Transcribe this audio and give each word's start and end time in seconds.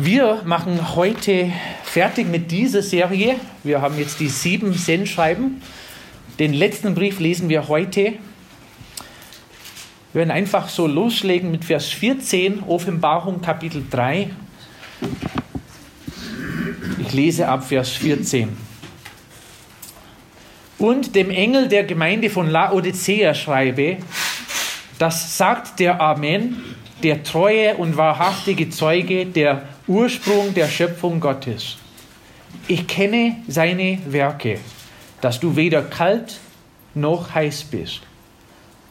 Wir 0.00 0.42
machen 0.44 0.94
heute 0.94 1.50
fertig 1.82 2.28
mit 2.28 2.52
dieser 2.52 2.82
Serie. 2.82 3.34
Wir 3.64 3.82
haben 3.82 3.98
jetzt 3.98 4.20
die 4.20 4.28
sieben 4.28 4.72
Sendschreiben. 4.72 5.60
Den 6.38 6.52
letzten 6.52 6.94
Brief 6.94 7.18
lesen 7.18 7.48
wir 7.48 7.66
heute. 7.66 8.12
Wir 10.12 10.20
werden 10.20 10.30
einfach 10.30 10.68
so 10.68 10.86
loslegen 10.86 11.50
mit 11.50 11.64
Vers 11.64 11.88
14, 11.88 12.62
Offenbarung 12.68 13.42
Kapitel 13.42 13.82
3. 13.90 14.30
Ich 17.00 17.12
lese 17.12 17.48
ab 17.48 17.66
Vers 17.66 17.90
14. 17.90 18.56
Und 20.78 21.16
dem 21.16 21.30
Engel 21.30 21.66
der 21.66 21.82
Gemeinde 21.82 22.30
von 22.30 22.48
Laodicea 22.48 23.34
schreibe, 23.34 23.96
das 25.00 25.36
sagt 25.36 25.80
der 25.80 26.00
Amen, 26.00 26.62
der 27.02 27.22
treue 27.22 27.76
und 27.76 27.96
wahrhaftige 27.96 28.70
Zeuge, 28.70 29.26
der 29.26 29.62
Ursprung 29.86 30.54
der 30.54 30.68
Schöpfung 30.68 31.20
Gottes. 31.20 31.76
Ich 32.66 32.86
kenne 32.86 33.36
seine 33.46 33.98
Werke, 34.06 34.58
dass 35.20 35.40
du 35.40 35.56
weder 35.56 35.82
kalt 35.82 36.40
noch 36.94 37.34
heiß 37.34 37.64
bist. 37.64 38.00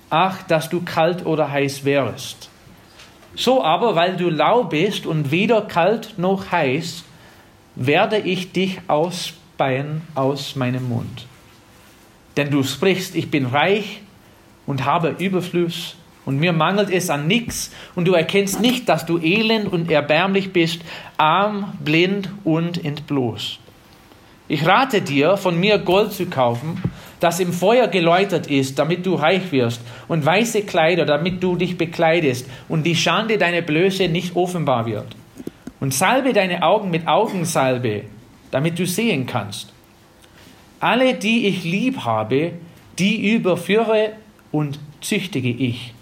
Ach, 0.09 0.41
dass 0.43 0.69
du 0.69 0.81
kalt 0.81 1.25
oder 1.25 1.51
heiß 1.51 1.83
wärst. 1.83 2.49
So 3.35 3.63
aber, 3.63 3.95
weil 3.95 4.15
du 4.15 4.29
lau 4.29 4.63
bist 4.63 5.05
und 5.05 5.31
weder 5.31 5.61
kalt 5.61 6.17
noch 6.17 6.51
heiß, 6.51 7.03
werde 7.75 8.17
ich 8.17 8.51
dich 8.51 8.79
ausspeien 8.87 10.01
aus 10.15 10.55
meinem 10.55 10.87
Mund. 10.89 11.27
Denn 12.37 12.49
du 12.49 12.63
sprichst, 12.63 13.15
ich 13.15 13.29
bin 13.29 13.45
reich 13.45 14.01
und 14.65 14.85
habe 14.85 15.15
Überfluss 15.19 15.96
und 16.27 16.41
mir 16.41 16.51
mangelt 16.51 16.89
es 16.89 17.09
an 17.09 17.25
nichts 17.25 17.71
und 17.95 18.05
du 18.05 18.13
erkennst 18.13 18.59
nicht, 18.59 18.89
dass 18.89 19.05
du 19.05 19.17
elend 19.17 19.71
und 19.71 19.89
erbärmlich 19.89 20.51
bist, 20.51 20.81
arm, 21.15 21.71
blind 21.79 22.29
und 22.43 22.83
entblößt. 22.83 23.59
Ich 24.49 24.65
rate 24.65 25.01
dir, 25.01 25.37
von 25.37 25.57
mir 25.57 25.77
Gold 25.77 26.11
zu 26.11 26.25
kaufen, 26.25 26.83
das 27.21 27.39
im 27.39 27.53
Feuer 27.53 27.87
geläutert 27.87 28.47
ist, 28.47 28.77
damit 28.77 29.05
du 29.05 29.15
reich 29.15 29.53
wirst, 29.53 29.79
und 30.09 30.25
weiße 30.25 30.63
Kleider, 30.63 31.05
damit 31.05 31.41
du 31.41 31.55
dich 31.55 31.77
bekleidest 31.77 32.45
und 32.67 32.83
die 32.83 32.97
Schande 32.97 33.37
deiner 33.37 33.61
Blöße 33.61 34.09
nicht 34.09 34.35
offenbar 34.35 34.85
wird. 34.85 35.15
Und 35.79 35.93
salbe 35.93 36.33
deine 36.33 36.61
Augen 36.61 36.91
mit 36.91 37.07
Augensalbe, 37.07 38.03
damit 38.51 38.77
du 38.77 38.85
sehen 38.85 39.27
kannst. 39.27 39.71
Alle, 40.81 41.13
die 41.13 41.47
ich 41.47 41.63
lieb 41.63 41.99
habe, 42.03 42.51
die 42.99 43.33
überführe 43.33 44.11
und 44.51 44.77
züchtige 44.99 45.51
ich 45.51 45.93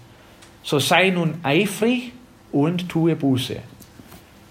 so 0.66 0.80
sei 0.80 1.10
nun 1.10 1.34
eifrig 1.44 2.12
und 2.50 2.88
tue 2.88 3.14
Buße. 3.14 3.56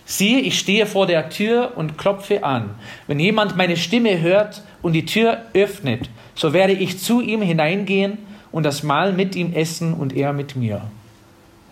Siehe, 0.06 0.40
ich 0.40 0.58
stehe 0.58 0.86
vor 0.86 1.08
der 1.08 1.30
Tür 1.30 1.74
und 1.76 1.98
klopfe 1.98 2.44
an. 2.44 2.70
Wenn 3.06 3.20
jemand 3.20 3.58
meine 3.58 3.76
Stimme 3.76 4.22
hört 4.22 4.64
und 4.82 4.94
die 4.94 5.06
Tür 5.06 5.40
öffnet, 5.54 6.10
so 6.34 6.54
werde 6.54 6.74
ich 6.74 7.00
zu 7.00 7.20
ihm 7.20 7.42
hineingehen 7.42 8.18
und 8.54 8.64
das 8.64 8.82
Mahl 8.82 9.12
mit 9.12 9.36
ihm 9.36 9.52
essen 9.52 9.94
und 9.94 10.16
er 10.16 10.32
mit 10.32 10.56
mir. 10.56 10.84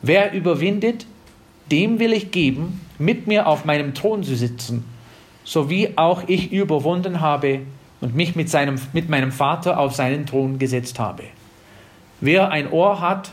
Wer 0.02 0.34
überwindet, 0.34 1.06
dem 1.72 2.00
will 2.00 2.12
ich 2.12 2.32
geben, 2.32 2.82
mit 3.00 3.28
mir 3.28 3.48
auf 3.48 3.64
meinem 3.64 3.94
Thron 3.94 4.24
zu 4.24 4.36
sitzen, 4.36 4.84
so 5.46 5.70
wie 5.70 5.98
auch 5.98 6.24
ich 6.28 6.52
überwunden 6.52 7.22
habe 7.22 7.62
und 8.02 8.14
mich 8.14 8.36
mit, 8.36 8.50
seinem, 8.50 8.76
mit 8.92 9.08
meinem 9.08 9.32
Vater 9.32 9.80
auf 9.80 9.96
seinen 9.96 10.26
Thron 10.26 10.60
gesetzt 10.60 11.00
habe. 11.00 11.24
Wer 12.20 12.52
ein 12.52 12.70
Ohr 12.70 13.00
hat, 13.00 13.32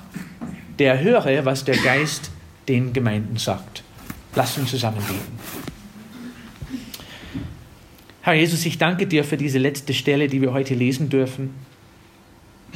der 0.80 1.00
höre, 1.00 1.44
was 1.44 1.64
der 1.64 1.76
Geist 1.76 2.32
den 2.66 2.92
Gemeinden 2.92 3.36
sagt. 3.36 3.84
Lass 4.34 4.56
uns 4.56 4.70
zusammen 4.70 5.02
beten. 5.06 5.38
Herr 8.22 8.34
Jesus, 8.34 8.64
ich 8.64 8.78
danke 8.78 9.06
dir 9.06 9.22
für 9.24 9.36
diese 9.36 9.58
letzte 9.58 9.92
Stelle, 9.92 10.26
die 10.26 10.40
wir 10.40 10.52
heute 10.52 10.74
lesen 10.74 11.10
dürfen, 11.10 11.54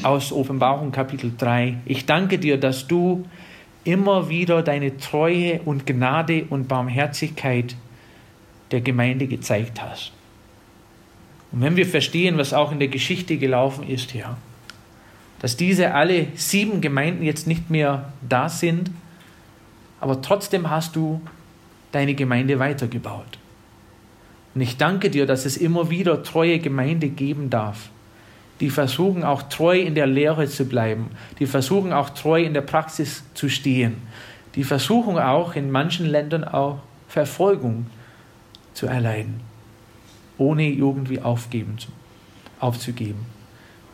aus 0.03 0.33
Offenbarung 0.33 0.93
Kapitel 0.93 1.33
3. 1.37 1.79
Ich 1.87 2.05
danke 2.05 2.39
dir, 2.39 2.59
dass 2.59 2.87
du 2.87 3.25
immer 3.85 4.29
wieder 4.29 4.63
deine 4.63 4.99
Treue 4.99 5.61
und 5.65 5.87
Gnade 5.87 6.45
und 6.51 6.69
Barmherzigkeit 6.69 7.75
der 8.71 8.83
Gemeinde 8.83 9.27
gezeigt 9.27 9.81
hast. 9.81 10.13
Und 11.53 11.63
wenn 11.63 11.77
wir 11.77 11.87
verstehen, 11.87 12.37
was 12.37 12.53
auch 12.53 12.71
in 12.71 12.81
der 12.81 12.89
Geschichte 12.89 13.39
gelaufen 13.39 13.89
ist, 13.89 14.13
Herr, 14.13 14.37
dass 15.45 15.59
diese 15.59 15.93
alle 15.93 16.29
sieben 16.37 16.81
Gemeinden 16.81 17.23
jetzt 17.23 17.47
nicht 17.47 17.69
mehr 17.69 18.15
da 18.27 18.49
sind, 18.49 18.91
aber 20.01 20.23
trotzdem 20.23 20.71
hast 20.71 20.97
du 20.97 21.21
deine 21.93 22.15
Gemeinde 22.15 22.59
weitergebaut. 22.59 23.39
Und 24.55 24.63
ich 24.63 24.79
danke 24.79 25.11
dir, 25.11 25.27
dass 25.27 25.45
es 25.45 25.59
immer 25.59 25.91
wieder 25.91 26.23
treue 26.23 26.61
Gemeinde 26.61 27.09
geben 27.09 27.51
darf, 27.51 27.91
die 28.61 28.71
versuchen 28.71 29.23
auch 29.23 29.43
treu 29.43 29.79
in 29.79 29.95
der 29.95 30.07
Lehre 30.07 30.49
zu 30.49 30.65
bleiben, 30.65 31.11
die 31.39 31.47
versuchen 31.47 31.93
auch 31.93 32.09
treu 32.09 32.43
in 32.43 32.55
der 32.55 32.63
Praxis 32.63 33.23
zu 33.35 33.51
stehen, 33.51 33.97
die 34.55 34.65
versuchen 34.65 35.19
auch 35.19 35.57
in 35.57 35.71
manchen 35.71 36.07
Ländern 36.07 36.45
auch 36.45 36.79
Verfolgung 37.07 37.85
zu 38.73 38.87
erleiden, 38.87 39.41
ohne 40.39 40.71
irgendwie 40.71 41.21
aufgeben, 41.21 41.77
aufzugeben. 42.61 43.34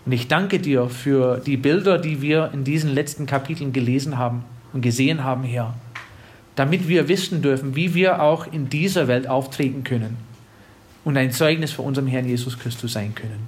Und 0.06 0.12
ich 0.12 0.28
danke 0.28 0.58
dir 0.58 0.88
für 0.88 1.38
die 1.38 1.56
Bilder, 1.56 1.98
die 1.98 2.22
wir 2.22 2.50
in 2.52 2.64
diesen 2.64 2.94
letzten 2.94 3.26
Kapiteln 3.26 3.72
gelesen 3.72 4.18
haben 4.18 4.44
und 4.72 4.80
gesehen 4.80 5.24
haben, 5.24 5.44
Herr, 5.44 5.74
damit 6.56 6.88
wir 6.88 7.08
wissen 7.08 7.42
dürfen, 7.42 7.76
wie 7.76 7.94
wir 7.94 8.22
auch 8.22 8.50
in 8.50 8.68
dieser 8.68 9.08
Welt 9.08 9.28
auftreten 9.28 9.84
können 9.84 10.16
und 11.04 11.16
ein 11.16 11.32
Zeugnis 11.32 11.72
für 11.72 11.82
unseren 11.82 12.06
Herrn 12.06 12.26
Jesus 12.26 12.58
Christus 12.58 12.92
sein 12.92 13.14
können. 13.14 13.40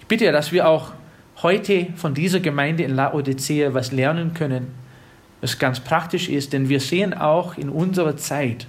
Ich 0.00 0.06
bitte, 0.06 0.30
dass 0.32 0.52
wir 0.52 0.68
auch 0.68 0.92
heute 1.42 1.88
von 1.96 2.14
dieser 2.14 2.40
Gemeinde 2.40 2.82
in 2.82 2.94
Laodicea 2.94 3.74
was 3.74 3.92
lernen 3.92 4.34
können, 4.34 4.68
was 5.40 5.58
ganz 5.58 5.80
praktisch 5.80 6.28
ist, 6.28 6.52
denn 6.52 6.68
wir 6.68 6.80
sehen 6.80 7.12
auch 7.12 7.58
in 7.58 7.68
unserer 7.68 8.16
Zeit 8.16 8.66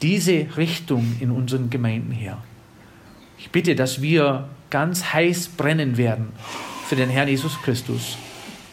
diese 0.00 0.46
Richtung 0.56 1.16
in 1.20 1.30
unseren 1.30 1.70
Gemeinden 1.70 2.12
her. 2.12 2.38
Ich 3.38 3.50
bitte, 3.50 3.76
dass 3.76 4.02
wir 4.02 4.48
ganz 4.68 5.12
heiß 5.12 5.48
brennen 5.50 5.96
werden 5.96 6.32
für 6.88 6.96
den 6.96 7.08
Herrn 7.08 7.28
Jesus 7.28 7.60
Christus 7.62 8.18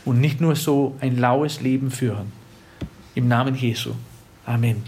und 0.06 0.20
nicht 0.20 0.42
nur 0.42 0.56
so 0.56 0.96
ein 1.02 1.18
laues 1.18 1.62
Leben 1.62 1.92
führen. 1.92 2.32
Im 3.14 3.28
Namen 3.28 3.56
Jesu. 3.56 3.92
Amen. 4.46 4.84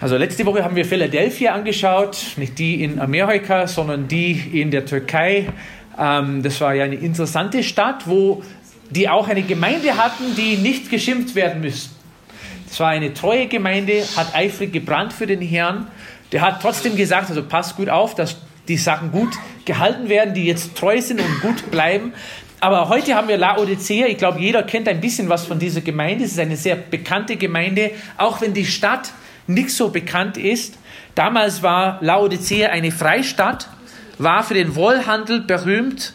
Also 0.00 0.16
letzte 0.16 0.44
Woche 0.44 0.62
haben 0.62 0.76
wir 0.76 0.84
Philadelphia 0.84 1.54
angeschaut, 1.54 2.18
nicht 2.36 2.58
die 2.58 2.82
in 2.82 2.98
Amerika, 2.98 3.66
sondern 3.66 4.08
die 4.08 4.60
in 4.60 4.70
der 4.70 4.84
Türkei. 4.84 5.48
Ähm, 5.98 6.42
das 6.42 6.60
war 6.60 6.74
ja 6.74 6.84
eine 6.84 6.96
interessante 6.96 7.62
Stadt, 7.62 8.06
wo 8.06 8.42
die 8.90 9.08
auch 9.08 9.28
eine 9.28 9.42
Gemeinde 9.42 9.96
hatten, 9.96 10.34
die 10.36 10.56
nicht 10.56 10.90
geschimpft 10.90 11.34
werden 11.34 11.60
müsste. 11.60 11.90
Es 12.70 12.78
war 12.80 12.88
eine 12.88 13.14
treue 13.14 13.46
Gemeinde, 13.46 14.02
hat 14.16 14.34
eifrig 14.34 14.72
gebrannt 14.72 15.12
für 15.12 15.26
den 15.26 15.40
Herrn 15.40 15.86
der 16.36 16.42
hat 16.42 16.60
trotzdem 16.60 16.96
gesagt, 16.96 17.30
also 17.30 17.42
passt 17.42 17.76
gut 17.76 17.88
auf, 17.88 18.14
dass 18.14 18.36
die 18.68 18.76
Sachen 18.76 19.10
gut 19.10 19.30
gehalten 19.64 20.10
werden, 20.10 20.34
die 20.34 20.44
jetzt 20.44 20.76
treu 20.76 21.00
sind 21.00 21.18
und 21.18 21.40
gut 21.40 21.70
bleiben. 21.70 22.12
Aber 22.60 22.90
heute 22.90 23.14
haben 23.14 23.28
wir 23.28 23.38
Laodicea. 23.38 24.06
Ich 24.06 24.18
glaube, 24.18 24.38
jeder 24.38 24.62
kennt 24.62 24.86
ein 24.86 25.00
bisschen 25.00 25.30
was 25.30 25.46
von 25.46 25.58
dieser 25.58 25.80
Gemeinde. 25.80 26.24
Es 26.24 26.32
ist 26.32 26.38
eine 26.38 26.58
sehr 26.58 26.76
bekannte 26.76 27.36
Gemeinde, 27.36 27.92
auch 28.18 28.42
wenn 28.42 28.52
die 28.52 28.66
Stadt 28.66 29.14
nicht 29.46 29.70
so 29.70 29.88
bekannt 29.88 30.36
ist. 30.36 30.74
Damals 31.14 31.62
war 31.62 32.00
Laodicea 32.02 32.68
eine 32.68 32.92
Freistadt, 32.92 33.70
war 34.18 34.42
für 34.42 34.52
den 34.52 34.74
Wollhandel 34.74 35.40
berühmt, 35.40 36.12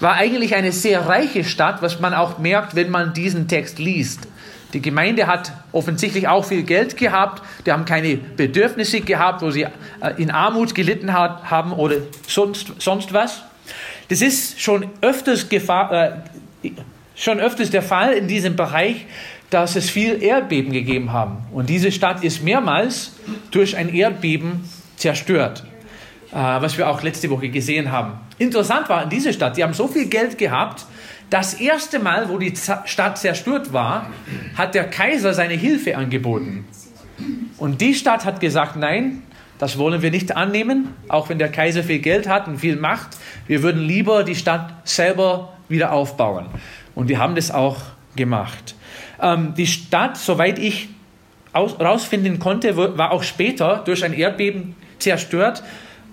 war 0.00 0.14
eigentlich 0.14 0.54
eine 0.54 0.72
sehr 0.72 1.06
reiche 1.06 1.44
Stadt, 1.44 1.82
was 1.82 2.00
man 2.00 2.14
auch 2.14 2.38
merkt, 2.38 2.74
wenn 2.74 2.88
man 2.88 3.12
diesen 3.12 3.48
Text 3.48 3.78
liest. 3.78 4.28
Die 4.72 4.82
Gemeinde 4.82 5.26
hat 5.26 5.52
offensichtlich 5.72 6.28
auch 6.28 6.44
viel 6.44 6.62
Geld 6.62 6.96
gehabt. 6.96 7.42
Die 7.64 7.72
haben 7.72 7.86
keine 7.86 8.16
Bedürfnisse 8.16 9.00
gehabt, 9.00 9.40
wo 9.40 9.50
sie 9.50 9.62
äh, 9.62 9.70
in 10.18 10.30
Armut 10.30 10.74
gelitten 10.74 11.12
hat, 11.12 11.50
haben 11.50 11.72
oder 11.72 11.96
sonst, 12.26 12.72
sonst 12.78 13.12
was. 13.12 13.42
Das 14.08 14.20
ist 14.20 14.60
schon 14.60 14.86
öfters, 15.00 15.48
Gefahr, 15.48 16.22
äh, 16.62 16.70
schon 17.14 17.40
öfters 17.40 17.70
der 17.70 17.82
Fall 17.82 18.12
in 18.12 18.28
diesem 18.28 18.56
Bereich, 18.56 19.06
dass 19.50 19.76
es 19.76 19.88
viel 19.88 20.22
Erdbeben 20.22 20.72
gegeben 20.72 21.12
haben. 21.12 21.38
Und 21.52 21.70
diese 21.70 21.90
Stadt 21.90 22.22
ist 22.22 22.42
mehrmals 22.42 23.12
durch 23.50 23.76
ein 23.76 23.88
Erdbeben 23.88 24.68
zerstört, 24.96 25.64
äh, 26.30 26.34
was 26.34 26.76
wir 26.76 26.88
auch 26.90 27.02
letzte 27.02 27.30
Woche 27.30 27.48
gesehen 27.48 27.90
haben. 27.90 28.12
Interessant 28.38 28.88
war 28.90 29.02
in 29.02 29.08
dieser 29.08 29.32
Stadt, 29.32 29.56
die 29.56 29.64
haben 29.64 29.72
so 29.72 29.88
viel 29.88 30.06
Geld 30.06 30.36
gehabt, 30.36 30.84
das 31.30 31.54
erste 31.54 31.98
Mal, 31.98 32.28
wo 32.28 32.38
die 32.38 32.54
Stadt 32.56 33.18
zerstört 33.18 33.72
war, 33.72 34.10
hat 34.56 34.74
der 34.74 34.84
Kaiser 34.84 35.34
seine 35.34 35.54
Hilfe 35.54 35.96
angeboten. 35.96 36.66
Und 37.58 37.80
die 37.80 37.94
Stadt 37.94 38.24
hat 38.24 38.40
gesagt, 38.40 38.76
nein, 38.76 39.22
das 39.58 39.76
wollen 39.76 40.02
wir 40.02 40.10
nicht 40.10 40.36
annehmen, 40.36 40.94
auch 41.08 41.28
wenn 41.28 41.38
der 41.38 41.50
Kaiser 41.50 41.82
viel 41.82 41.98
Geld 41.98 42.28
hat 42.28 42.46
und 42.46 42.58
viel 42.58 42.76
Macht. 42.76 43.16
Wir 43.46 43.62
würden 43.62 43.82
lieber 43.82 44.22
die 44.22 44.36
Stadt 44.36 44.72
selber 44.84 45.52
wieder 45.68 45.92
aufbauen. 45.92 46.46
Und 46.94 47.10
die 47.10 47.18
haben 47.18 47.34
das 47.34 47.50
auch 47.50 47.78
gemacht. 48.16 48.74
Ähm, 49.20 49.54
die 49.56 49.66
Stadt, 49.66 50.16
soweit 50.16 50.58
ich 50.58 50.88
herausfinden 51.52 52.38
konnte, 52.38 52.76
war 52.76 53.10
auch 53.10 53.24
später 53.24 53.82
durch 53.84 54.04
ein 54.04 54.12
Erdbeben 54.12 54.76
zerstört, 54.98 55.62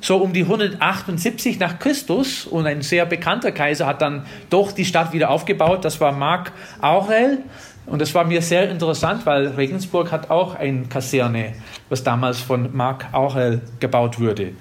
so 0.06 0.18
um 0.18 0.34
die 0.34 0.44
178 0.44 1.58
nach 1.60 1.80
Christus. 1.80 2.46
Und 2.46 2.68
ein 2.68 2.84
sehr 2.84 3.08
bekannter 3.08 3.52
Kaiser 3.52 3.88
hat 3.88 4.02
dann 4.04 4.26
doch 4.52 4.72
die 4.72 4.86
Stadt 4.86 5.14
wieder 5.14 5.32
aufgebaut. 5.32 5.84
Das 5.84 6.00
war 6.00 6.12
Mark 6.12 6.52
Aurel. 6.80 7.40
Und 7.88 8.02
das 8.02 8.14
war 8.14 8.24
mir 8.24 8.42
sehr 8.44 8.70
interessant, 8.70 9.26
weil 9.26 9.48
Regensburg 9.48 10.12
hat 10.12 10.30
auch 10.30 10.56
eine 10.56 10.84
Kaserne, 10.84 11.54
was 11.90 12.04
damals 12.04 12.40
von 12.40 12.76
Mark 12.76 13.08
Aurel 13.14 13.62
gebaut 13.80 14.20
wurde. 14.20 14.54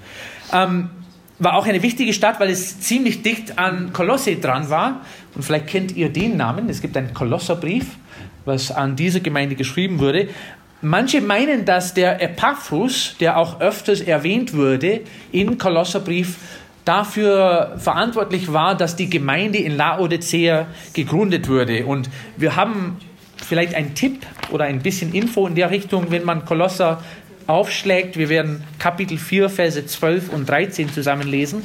Ähm, 0.51 0.89
war 1.37 1.55
auch 1.57 1.67
eine 1.67 1.83
wichtige 1.83 2.13
Stadt, 2.13 2.39
weil 2.39 2.49
es 2.49 2.79
ziemlich 2.79 3.21
dicht 3.21 3.59
an 3.59 3.93
Kolosse 3.93 4.37
dran 4.37 4.69
war. 4.71 5.01
Und 5.35 5.43
vielleicht 5.43 5.67
kennt 5.67 5.95
ihr 5.95 6.09
den 6.09 6.37
Namen. 6.37 6.69
Es 6.69 6.81
gibt 6.81 6.97
einen 6.97 7.13
Kolosserbrief, 7.13 7.85
was 8.45 8.71
an 8.71 8.95
diese 8.95 9.21
Gemeinde 9.21 9.55
geschrieben 9.55 9.99
wurde. 9.99 10.29
Manche 10.81 11.21
meinen, 11.21 11.65
dass 11.65 11.93
der 11.93 12.21
Epaphras, 12.21 13.15
der 13.19 13.37
auch 13.37 13.59
öfters 13.61 14.01
erwähnt 14.01 14.53
wurde 14.53 15.01
in 15.31 15.57
Kolosserbrief, 15.57 16.37
dafür 16.83 17.75
verantwortlich 17.77 18.53
war, 18.53 18.75
dass 18.75 18.95
die 18.95 19.09
Gemeinde 19.09 19.57
in 19.57 19.75
Laodicea 19.75 20.67
gegründet 20.93 21.49
wurde. 21.49 21.85
Und 21.85 22.09
wir 22.37 22.55
haben 22.55 22.97
vielleicht 23.43 23.73
einen 23.73 23.95
Tipp 23.95 24.25
oder 24.51 24.65
ein 24.65 24.79
bisschen 24.79 25.13
Info 25.13 25.47
in 25.47 25.55
der 25.55 25.71
Richtung, 25.71 26.11
wenn 26.11 26.23
man 26.23 26.45
Kolosser 26.45 27.01
aufschlägt. 27.47 28.17
Wir 28.17 28.29
werden 28.29 28.63
Kapitel 28.79 29.17
4, 29.17 29.49
Verse 29.49 29.85
12 29.85 30.29
und 30.29 30.47
13 30.47 30.91
zusammen 30.91 31.27
lesen. 31.27 31.63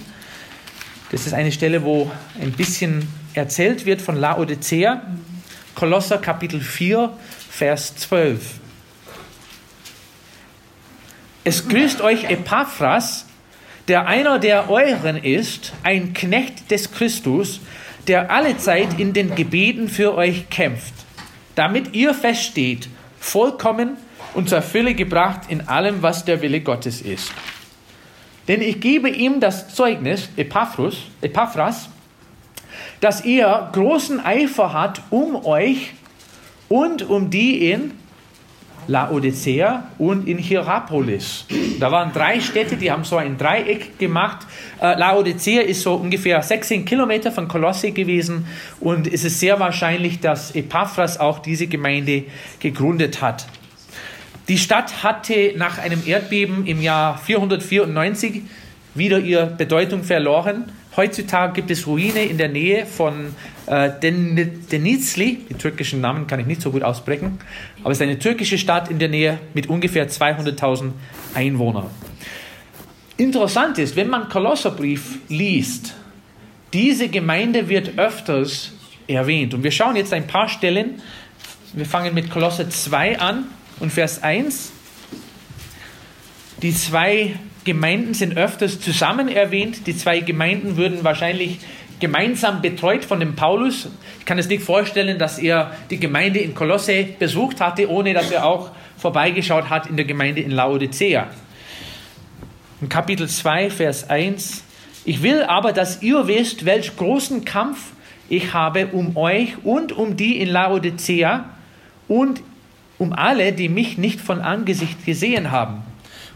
Das 1.10 1.26
ist 1.26 1.34
eine 1.34 1.52
Stelle, 1.52 1.82
wo 1.84 2.10
ein 2.40 2.52
bisschen 2.52 3.08
erzählt 3.34 3.84
wird 3.84 4.00
von 4.00 4.16
Laodicea. 4.16 5.02
Kolosser 5.74 6.18
Kapitel 6.18 6.60
4, 6.60 7.10
Vers 7.50 7.96
12. 7.96 8.59
Es 11.44 11.68
grüßt 11.68 12.00
euch 12.00 12.24
Epaphras, 12.24 13.26
der 13.88 14.06
einer 14.06 14.38
der 14.38 14.70
euren 14.70 15.16
ist, 15.16 15.72
ein 15.82 16.12
Knecht 16.12 16.70
des 16.70 16.92
Christus, 16.92 17.60
der 18.06 18.30
alle 18.30 18.56
Zeit 18.58 18.98
in 18.98 19.12
den 19.12 19.34
Gebeten 19.34 19.88
für 19.88 20.14
euch 20.14 20.48
kämpft, 20.50 20.94
damit 21.54 21.94
ihr 21.94 22.14
feststeht, 22.14 22.88
vollkommen 23.18 23.96
und 24.34 24.48
zur 24.48 24.62
Fülle 24.62 24.94
gebracht 24.94 25.42
in 25.48 25.68
allem, 25.68 26.02
was 26.02 26.24
der 26.24 26.42
Wille 26.42 26.60
Gottes 26.60 27.00
ist. 27.00 27.32
Denn 28.48 28.62
ich 28.62 28.80
gebe 28.80 29.08
ihm 29.08 29.40
das 29.40 29.74
Zeugnis, 29.74 30.28
Epaphras, 30.36 30.96
Epaphras 31.20 31.90
dass 33.00 33.22
er 33.22 33.70
großen 33.72 34.20
Eifer 34.20 34.72
hat 34.72 35.02
um 35.10 35.44
euch 35.44 35.92
und 36.68 37.02
um 37.02 37.30
die 37.30 37.70
in 37.70 37.92
Laodicea 38.90 39.84
und 39.98 40.26
in 40.26 40.36
Hierapolis. 40.36 41.46
Da 41.78 41.92
waren 41.92 42.12
drei 42.12 42.40
Städte, 42.40 42.76
die 42.76 42.90
haben 42.90 43.04
so 43.04 43.16
ein 43.16 43.38
Dreieck 43.38 43.98
gemacht. 44.00 44.38
Äh, 44.82 44.98
Laodicea 44.98 45.62
ist 45.62 45.82
so 45.82 45.94
ungefähr 45.94 46.42
16 46.42 46.84
Kilometer 46.84 47.30
von 47.30 47.46
Kolosse 47.46 47.92
gewesen 47.92 48.46
und 48.80 49.06
es 49.06 49.22
ist 49.22 49.38
sehr 49.38 49.60
wahrscheinlich, 49.60 50.18
dass 50.18 50.56
Epaphras 50.56 51.20
auch 51.20 51.38
diese 51.38 51.68
Gemeinde 51.68 52.24
gegründet 52.58 53.22
hat. 53.22 53.46
Die 54.48 54.58
Stadt 54.58 55.04
hatte 55.04 55.52
nach 55.56 55.78
einem 55.78 56.02
Erdbeben 56.04 56.66
im 56.66 56.82
Jahr 56.82 57.16
494 57.16 58.42
wieder 58.96 59.20
ihre 59.20 59.46
Bedeutung 59.46 60.02
verloren. 60.02 60.72
Heutzutage 60.96 61.52
gibt 61.52 61.70
es 61.70 61.86
Ruine 61.86 62.24
in 62.24 62.36
der 62.36 62.48
Nähe 62.48 62.84
von 62.84 63.34
äh, 63.66 63.90
Denizli. 64.00 65.44
Die 65.48 65.54
türkischen 65.54 66.00
Namen 66.00 66.26
kann 66.26 66.40
ich 66.40 66.46
nicht 66.46 66.60
so 66.60 66.72
gut 66.72 66.82
aussprechen. 66.82 67.38
Aber 67.82 67.92
es 67.92 67.98
ist 67.98 68.02
eine 68.02 68.18
türkische 68.18 68.58
Stadt 68.58 68.90
in 68.90 68.98
der 68.98 69.08
Nähe 69.08 69.38
mit 69.54 69.68
ungefähr 69.68 70.08
200.000 70.08 70.90
Einwohnern. 71.34 71.86
Interessant 73.16 73.78
ist, 73.78 73.94
wenn 73.96 74.08
man 74.08 74.28
Kolosserbrief 74.28 75.18
liest, 75.28 75.94
diese 76.72 77.08
Gemeinde 77.08 77.68
wird 77.68 77.98
öfters 77.98 78.72
erwähnt. 79.06 79.54
Und 79.54 79.62
wir 79.62 79.70
schauen 79.70 79.96
jetzt 79.96 80.12
ein 80.12 80.26
paar 80.26 80.48
Stellen. 80.48 81.00
Wir 81.72 81.86
fangen 81.86 82.14
mit 82.14 82.30
Kolosser 82.30 82.68
2 82.68 83.20
an 83.20 83.44
und 83.78 83.92
Vers 83.92 84.22
1. 84.22 84.72
Die 86.62 86.74
zwei 86.74 87.36
Gemeinden 87.70 88.14
sind 88.14 88.36
öfters 88.36 88.80
zusammen 88.80 89.28
erwähnt. 89.28 89.86
Die 89.86 89.96
zwei 89.96 90.18
Gemeinden 90.18 90.76
würden 90.76 91.04
wahrscheinlich 91.04 91.60
gemeinsam 92.00 92.62
betreut 92.62 93.04
von 93.04 93.20
dem 93.20 93.36
Paulus. 93.36 93.88
Ich 94.18 94.24
kann 94.24 94.40
es 94.40 94.48
nicht 94.48 94.64
vorstellen, 94.64 95.20
dass 95.20 95.38
er 95.38 95.70
die 95.88 96.00
Gemeinde 96.00 96.40
in 96.40 96.52
Kolosse 96.52 97.06
besucht 97.16 97.60
hatte, 97.60 97.88
ohne 97.88 98.12
dass 98.12 98.32
er 98.32 98.44
auch 98.44 98.72
vorbeigeschaut 98.96 99.70
hat 99.70 99.86
in 99.86 99.94
der 99.94 100.04
Gemeinde 100.04 100.40
in 100.40 100.50
Laodicea. 100.50 101.28
In 102.80 102.88
Kapitel 102.88 103.28
2, 103.28 103.70
Vers 103.70 104.10
1. 104.10 104.64
Ich 105.04 105.22
will 105.22 105.44
aber, 105.44 105.72
dass 105.72 106.02
ihr 106.02 106.26
wisst, 106.26 106.64
welch 106.64 106.96
großen 106.96 107.44
Kampf 107.44 107.92
ich 108.28 108.52
habe 108.52 108.88
um 108.88 109.16
euch 109.16 109.58
und 109.62 109.92
um 109.92 110.16
die 110.16 110.40
in 110.40 110.48
Laodicea 110.48 111.44
und 112.08 112.42
um 112.98 113.12
alle, 113.12 113.52
die 113.52 113.68
mich 113.68 113.96
nicht 113.96 114.20
von 114.20 114.40
Angesicht 114.40 115.06
gesehen 115.06 115.52
haben 115.52 115.84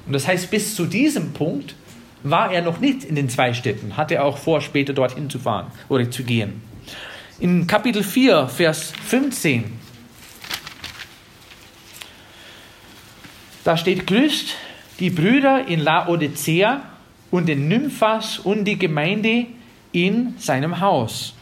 und 0.06 0.12
das 0.12 0.26
heißt, 0.26 0.50
bis 0.50 0.74
zu 0.74 0.86
diesem 0.86 1.32
Punkt 1.32 1.74
war 2.22 2.52
er 2.52 2.62
noch 2.62 2.80
nicht 2.80 3.04
in 3.04 3.14
den 3.14 3.28
zwei 3.28 3.52
Städten, 3.52 3.96
hatte 3.96 4.22
auch 4.22 4.38
vor, 4.38 4.60
später 4.60 4.92
dorthin 4.92 5.30
zu 5.30 5.38
fahren 5.38 5.66
oder 5.88 6.10
zu 6.10 6.24
gehen. 6.24 6.62
In 7.38 7.66
Kapitel 7.66 8.02
4, 8.02 8.48
Vers 8.48 8.92
15, 9.06 9.64
da 13.64 13.76
steht, 13.76 14.06
grüßt 14.06 14.54
die 15.00 15.10
Brüder 15.10 15.66
in 15.66 15.80
Laodicea 15.80 16.82
und 17.30 17.46
den 17.46 17.68
Nymphas 17.68 18.38
und 18.38 18.64
die 18.64 18.78
Gemeinde 18.78 19.46
in 19.92 20.34
seinem 20.38 20.80
Haus. 20.80 21.34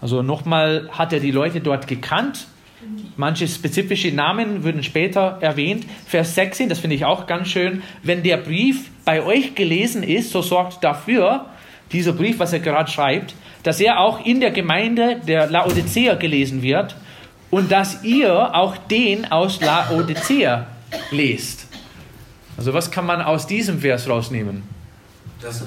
Also 0.00 0.22
nochmal 0.22 0.88
hat 0.92 1.12
er 1.12 1.20
die 1.20 1.30
Leute 1.30 1.60
dort 1.60 1.86
gekannt 1.86 2.46
Manche 3.16 3.48
spezifische 3.48 4.12
Namen 4.12 4.62
würden 4.62 4.82
später 4.82 5.38
erwähnt. 5.40 5.86
Vers 6.06 6.34
16, 6.34 6.68
das 6.68 6.78
finde 6.78 6.96
ich 6.96 7.04
auch 7.04 7.26
ganz 7.26 7.48
schön. 7.48 7.82
Wenn 8.02 8.22
der 8.22 8.36
Brief 8.36 8.90
bei 9.04 9.22
euch 9.22 9.54
gelesen 9.54 10.02
ist, 10.02 10.30
so 10.30 10.42
sorgt 10.42 10.84
dafür, 10.84 11.46
dieser 11.92 12.12
Brief, 12.12 12.38
was 12.38 12.52
er 12.52 12.60
gerade 12.60 12.90
schreibt, 12.90 13.34
dass 13.62 13.80
er 13.80 14.00
auch 14.00 14.24
in 14.24 14.40
der 14.40 14.50
Gemeinde 14.50 15.20
der 15.26 15.46
Laodicea 15.48 16.14
gelesen 16.14 16.62
wird 16.62 16.96
und 17.50 17.72
dass 17.72 18.04
ihr 18.04 18.54
auch 18.54 18.76
den 18.76 19.30
aus 19.30 19.60
Laodicea 19.60 20.66
lest. 21.10 21.66
Also 22.56 22.72
was 22.72 22.90
kann 22.90 23.06
man 23.06 23.22
aus 23.22 23.46
diesem 23.46 23.80
Vers 23.80 24.08
rausnehmen? 24.08 24.62
Dass 25.40 25.64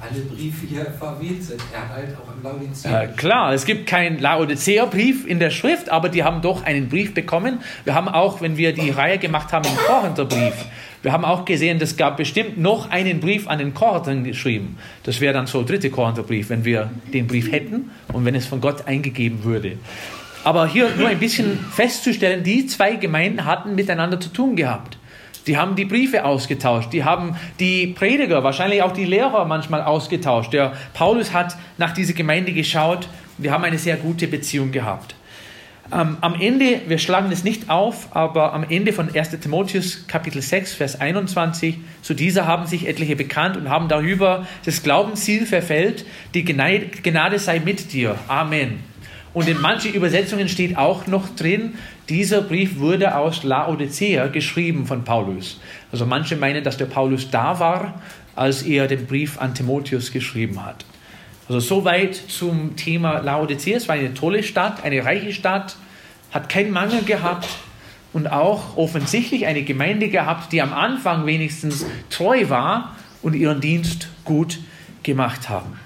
alle 0.00 0.20
Briefe 0.20 0.66
hier 0.66 0.86
verwählt 0.86 1.42
sind. 1.42 1.60
Er 1.72 1.88
halt 1.88 2.16
auch 2.16 2.34
im 2.34 2.42
Laodicea. 2.42 3.02
Äh, 3.02 3.08
klar, 3.08 3.52
es 3.52 3.64
gibt 3.64 3.86
keinen 3.86 4.18
Laodicea-Brief 4.18 5.26
in 5.26 5.38
der 5.38 5.50
Schrift, 5.50 5.90
aber 5.90 6.08
die 6.08 6.24
haben 6.24 6.42
doch 6.42 6.64
einen 6.64 6.88
Brief 6.88 7.14
bekommen. 7.14 7.60
Wir 7.84 7.94
haben 7.94 8.08
auch, 8.08 8.40
wenn 8.40 8.56
wir 8.56 8.72
die 8.72 8.90
Reihe 8.90 9.18
gemacht 9.18 9.52
haben, 9.52 9.66
einen 9.66 9.76
Korinther-Brief. 9.76 10.54
Wir 11.02 11.12
haben 11.12 11.24
auch 11.24 11.44
gesehen, 11.46 11.80
es 11.80 11.96
gab 11.96 12.18
bestimmt 12.18 12.58
noch 12.58 12.90
einen 12.90 13.20
Brief 13.20 13.48
an 13.48 13.58
den 13.58 13.72
Korinthern 13.72 14.22
geschrieben. 14.24 14.76
Das 15.02 15.20
wäre 15.20 15.32
dann 15.32 15.46
so 15.46 15.62
der 15.62 15.68
dritte 15.76 15.90
Korinther-Brief, 15.90 16.50
wenn 16.50 16.64
wir 16.64 16.90
den 17.12 17.26
Brief 17.26 17.50
hätten 17.50 17.90
und 18.12 18.24
wenn 18.24 18.34
es 18.34 18.46
von 18.46 18.60
Gott 18.60 18.86
eingegeben 18.86 19.44
würde. 19.44 19.78
Aber 20.44 20.66
hier 20.66 20.90
nur 20.96 21.08
ein 21.08 21.18
bisschen 21.18 21.58
festzustellen, 21.72 22.42
die 22.42 22.66
zwei 22.66 22.96
Gemeinden 22.96 23.44
hatten 23.44 23.74
miteinander 23.74 24.20
zu 24.20 24.30
tun 24.30 24.56
gehabt. 24.56 24.98
Die 25.50 25.56
haben 25.56 25.74
die 25.74 25.84
Briefe 25.84 26.24
ausgetauscht, 26.24 26.92
die 26.92 27.02
haben 27.02 27.34
die 27.58 27.88
Prediger, 27.88 28.44
wahrscheinlich 28.44 28.84
auch 28.84 28.92
die 28.92 29.04
Lehrer 29.04 29.46
manchmal 29.46 29.82
ausgetauscht. 29.82 30.52
Der 30.52 30.74
Paulus 30.94 31.32
hat 31.32 31.56
nach 31.76 31.92
dieser 31.92 32.12
Gemeinde 32.12 32.52
geschaut 32.52 33.08
wir 33.42 33.52
haben 33.52 33.64
eine 33.64 33.78
sehr 33.78 33.96
gute 33.96 34.28
Beziehung 34.28 34.70
gehabt. 34.70 35.14
Ähm, 35.92 36.18
am 36.20 36.40
Ende, 36.40 36.82
wir 36.86 36.98
schlagen 36.98 37.32
es 37.32 37.42
nicht 37.42 37.68
auf, 37.68 38.14
aber 38.14 38.52
am 38.52 38.64
Ende 38.68 38.92
von 38.92 39.12
1 39.12 39.40
Timotheus 39.40 40.06
Kapitel 40.06 40.40
6, 40.40 40.74
Vers 40.74 41.00
21, 41.00 41.78
zu 42.02 42.14
dieser 42.14 42.46
haben 42.46 42.66
sich 42.66 42.86
etliche 42.86 43.16
bekannt 43.16 43.56
und 43.56 43.68
haben 43.70 43.88
darüber 43.88 44.46
das 44.64 44.82
Glaubensziel 44.82 45.46
verfällt, 45.46 46.04
die 46.34 46.44
Gnade 46.44 47.38
sei 47.38 47.60
mit 47.60 47.92
dir. 47.92 48.16
Amen. 48.28 48.89
Und 49.32 49.48
in 49.48 49.60
manchen 49.60 49.94
Übersetzungen 49.94 50.48
steht 50.48 50.76
auch 50.76 51.06
noch 51.06 51.28
drin, 51.36 51.74
dieser 52.08 52.42
Brief 52.42 52.78
wurde 52.78 53.16
aus 53.16 53.44
Laodicea 53.44 54.26
geschrieben 54.26 54.86
von 54.86 55.04
Paulus. 55.04 55.60
Also 55.92 56.04
manche 56.04 56.34
meinen, 56.34 56.64
dass 56.64 56.76
der 56.76 56.86
Paulus 56.86 57.30
da 57.30 57.60
war, 57.60 58.02
als 58.34 58.62
er 58.62 58.88
den 58.88 59.06
Brief 59.06 59.40
an 59.40 59.54
Timotheus 59.54 60.10
geschrieben 60.10 60.64
hat. 60.64 60.84
Also 61.48 61.60
soweit 61.60 62.14
zum 62.14 62.74
Thema 62.76 63.18
Laodicea. 63.18 63.76
Es 63.76 63.88
war 63.88 63.96
eine 63.96 64.14
tolle 64.14 64.42
Stadt, 64.42 64.82
eine 64.84 65.04
reiche 65.04 65.32
Stadt, 65.32 65.76
hat 66.32 66.48
keinen 66.48 66.72
Mangel 66.72 67.02
gehabt 67.02 67.48
und 68.12 68.30
auch 68.30 68.76
offensichtlich 68.76 69.46
eine 69.46 69.62
Gemeinde 69.62 70.08
gehabt, 70.08 70.52
die 70.52 70.62
am 70.62 70.72
Anfang 70.72 71.26
wenigstens 71.26 71.86
treu 72.08 72.48
war 72.48 72.96
und 73.22 73.34
ihren 73.34 73.60
Dienst 73.60 74.08
gut 74.24 74.58
gemacht 75.02 75.48
haben. 75.48 75.78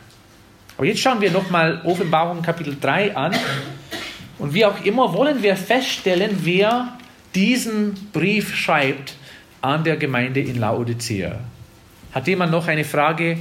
Aber 0.77 0.87
jetzt 0.87 1.01
schauen 1.01 1.21
wir 1.21 1.31
nochmal 1.31 1.81
Offenbarung 1.85 2.43
Kapitel 2.43 2.77
3 2.81 3.17
an. 3.17 3.35
Und 4.39 4.55
wie 4.55 4.65
auch 4.65 4.85
immer 4.85 5.13
wollen 5.15 5.43
wir 5.43 5.57
feststellen, 5.57 6.41
wer 6.43 6.97
diesen 7.35 7.95
Brief 8.13 8.55
schreibt 8.55 9.15
an 9.61 9.85
der 9.85 9.97
Gemeinde 9.97 10.41
in 10.41 10.59
Laodicea. 10.59 11.39
Hat 12.13 12.27
jemand 12.27 12.53
noch 12.53 12.69
eine 12.69 12.85
Frage, 12.85 13.39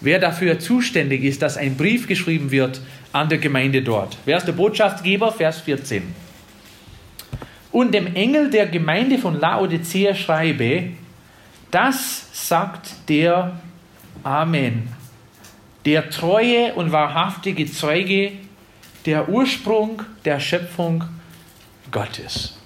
wer 0.00 0.18
dafür 0.18 0.58
zuständig 0.58 1.24
ist, 1.24 1.42
dass 1.42 1.56
ein 1.56 1.76
Brief 1.76 2.06
geschrieben 2.06 2.50
wird 2.50 2.80
an 3.12 3.28
der 3.28 3.38
Gemeinde 3.38 3.82
dort? 3.82 4.16
Wer 4.24 4.38
ist 4.38 4.46
der 4.46 4.52
Botschaftsgeber? 4.52 5.32
Vers 5.32 5.60
14. 5.60 6.02
Und 7.72 7.92
dem 7.92 8.14
Engel 8.14 8.50
der 8.50 8.66
Gemeinde 8.66 9.18
von 9.18 9.38
Laodicea 9.38 10.14
schreibe, 10.14 10.90
das 11.70 12.28
sagt 12.32 13.08
der 13.08 13.60
Amen, 14.22 14.88
der 15.84 16.10
treue 16.10 16.74
und 16.74 16.92
wahrhaftige 16.92 17.66
Zeuge, 17.66 18.32
der 19.06 19.28
Ursprung 19.28 20.02
der 20.24 20.40
Schöpfung 20.40 21.04
Gottes. 21.90 22.58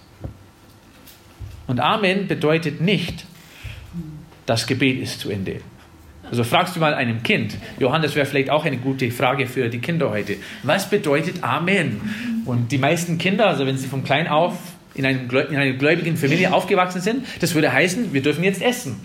Und 1.67 1.81
Amen 1.81 2.29
bedeutet 2.29 2.81
nicht, 2.81 3.25
das 4.45 4.67
Gebet 4.67 5.01
ist 5.01 5.21
zu 5.21 5.31
Ende. 5.31 5.61
Also 6.31 6.45
fragst 6.45 6.75
du 6.75 6.81
mal 6.81 6.95
einem 6.95 7.23
Kind, 7.23 7.57
Johannes 7.79 8.15
wäre 8.17 8.27
vielleicht 8.27 8.51
auch 8.51 8.65
eine 8.65 8.79
gute 8.79 9.11
Frage 9.11 9.47
für 9.47 9.69
die 9.69 9.79
Kinder 9.79 10.11
heute. 10.11 10.37
Was 10.65 10.91
bedeutet 10.91 11.43
Amen? 11.43 12.43
Und 12.45 12.73
die 12.73 12.79
meisten 12.79 13.19
Kinder, 13.19 13.47
also 13.47 13.67
wenn 13.67 13.77
sie 13.77 13.87
von 13.87 14.03
klein 14.03 14.27
auf 14.27 14.59
in, 14.95 15.07
einem, 15.07 15.31
in 15.31 15.57
einer 15.57 15.73
gläubigen 15.73 16.17
Familie 16.17 16.53
aufgewachsen 16.53 17.01
sind, 17.01 17.27
das 17.41 17.55
würde 17.55 17.73
heißen, 17.73 18.13
wir 18.13 18.23
dürfen 18.23 18.43
jetzt 18.43 18.63
essen. 18.63 19.01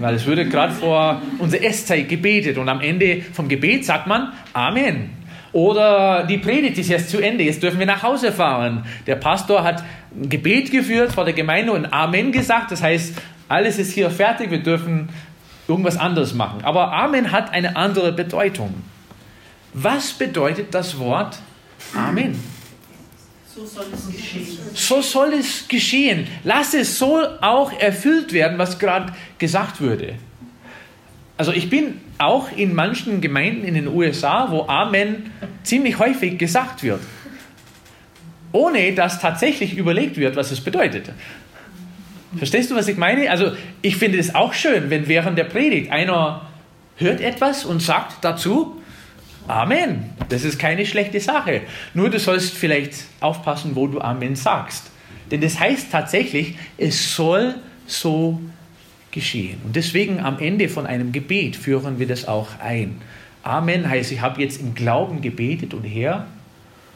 Weil 0.00 0.14
es 0.14 0.26
würde 0.26 0.48
gerade 0.48 0.72
vor 0.72 1.22
unserer 1.38 1.62
Esszeit 1.62 2.08
gebetet 2.08 2.58
und 2.58 2.68
am 2.68 2.80
Ende 2.80 3.22
vom 3.32 3.48
Gebet 3.48 3.84
sagt 3.84 4.06
man 4.06 4.32
Amen. 4.52 5.10
Oder 5.52 6.24
die 6.24 6.38
Predigt 6.38 6.78
ist 6.78 6.88
jetzt 6.88 7.10
zu 7.10 7.20
Ende, 7.20 7.42
jetzt 7.44 7.62
dürfen 7.62 7.78
wir 7.78 7.86
nach 7.86 8.02
Hause 8.02 8.32
fahren. 8.32 8.84
Der 9.06 9.16
Pastor 9.16 9.64
hat 9.64 9.82
ein 10.14 10.28
Gebet 10.28 10.70
geführt 10.70 11.12
vor 11.12 11.24
der 11.24 11.32
Gemeinde 11.32 11.72
und 11.72 11.86
Amen 11.92 12.32
gesagt. 12.32 12.70
Das 12.70 12.82
heißt, 12.82 13.14
alles 13.48 13.78
ist 13.78 13.92
hier 13.92 14.10
fertig, 14.10 14.50
wir 14.50 14.62
dürfen 14.62 15.08
irgendwas 15.66 15.96
anderes 15.96 16.34
machen. 16.34 16.60
Aber 16.64 16.92
Amen 16.92 17.32
hat 17.32 17.52
eine 17.52 17.76
andere 17.76 18.12
Bedeutung. 18.12 18.74
Was 19.72 20.12
bedeutet 20.12 20.74
das 20.74 20.98
Wort 20.98 21.38
Amen? 21.94 22.38
So 24.74 25.00
soll 25.02 25.34
es 25.34 25.66
geschehen. 25.66 26.26
Lass 26.44 26.74
es 26.74 26.98
so 26.98 27.20
auch 27.40 27.72
erfüllt 27.78 28.32
werden, 28.32 28.58
was 28.58 28.78
gerade 28.78 29.12
gesagt 29.38 29.80
wurde. 29.80 30.14
Also 31.36 31.52
ich 31.52 31.70
bin 31.70 32.00
auch 32.18 32.50
in 32.56 32.74
manchen 32.74 33.20
Gemeinden 33.20 33.64
in 33.64 33.74
den 33.74 33.88
USA, 33.88 34.50
wo 34.50 34.62
Amen 34.66 35.30
ziemlich 35.62 35.98
häufig 35.98 36.38
gesagt 36.38 36.82
wird, 36.82 37.00
ohne 38.52 38.92
dass 38.92 39.20
tatsächlich 39.20 39.76
überlegt 39.76 40.16
wird, 40.16 40.36
was 40.36 40.50
es 40.50 40.60
bedeutet. 40.60 41.10
Verstehst 42.36 42.70
du, 42.70 42.74
was 42.74 42.88
ich 42.88 42.96
meine? 42.96 43.30
Also 43.30 43.52
ich 43.82 43.96
finde 43.96 44.18
es 44.18 44.34
auch 44.34 44.52
schön, 44.52 44.90
wenn 44.90 45.08
während 45.08 45.38
der 45.38 45.44
Predigt 45.44 45.90
einer 45.90 46.42
hört 46.96 47.20
etwas 47.20 47.64
und 47.64 47.80
sagt 47.80 48.24
dazu, 48.24 48.77
Amen. 49.48 50.10
Das 50.28 50.44
ist 50.44 50.58
keine 50.58 50.84
schlechte 50.84 51.20
Sache. 51.20 51.62
Nur 51.94 52.10
du 52.10 52.18
sollst 52.18 52.54
vielleicht 52.54 52.94
aufpassen, 53.20 53.74
wo 53.74 53.86
du 53.86 54.00
Amen 54.00 54.36
sagst. 54.36 54.90
Denn 55.30 55.40
das 55.40 55.58
heißt 55.58 55.90
tatsächlich, 55.90 56.54
es 56.76 57.14
soll 57.14 57.54
so 57.86 58.40
geschehen. 59.10 59.60
Und 59.64 59.74
deswegen 59.74 60.20
am 60.20 60.38
Ende 60.38 60.68
von 60.68 60.86
einem 60.86 61.12
Gebet 61.12 61.56
führen 61.56 61.98
wir 61.98 62.06
das 62.06 62.28
auch 62.28 62.48
ein. 62.60 63.00
Amen 63.42 63.88
heißt, 63.88 64.12
ich 64.12 64.20
habe 64.20 64.42
jetzt 64.42 64.60
im 64.60 64.74
Glauben 64.74 65.22
gebetet 65.22 65.72
und 65.72 65.84
Herr, 65.84 66.26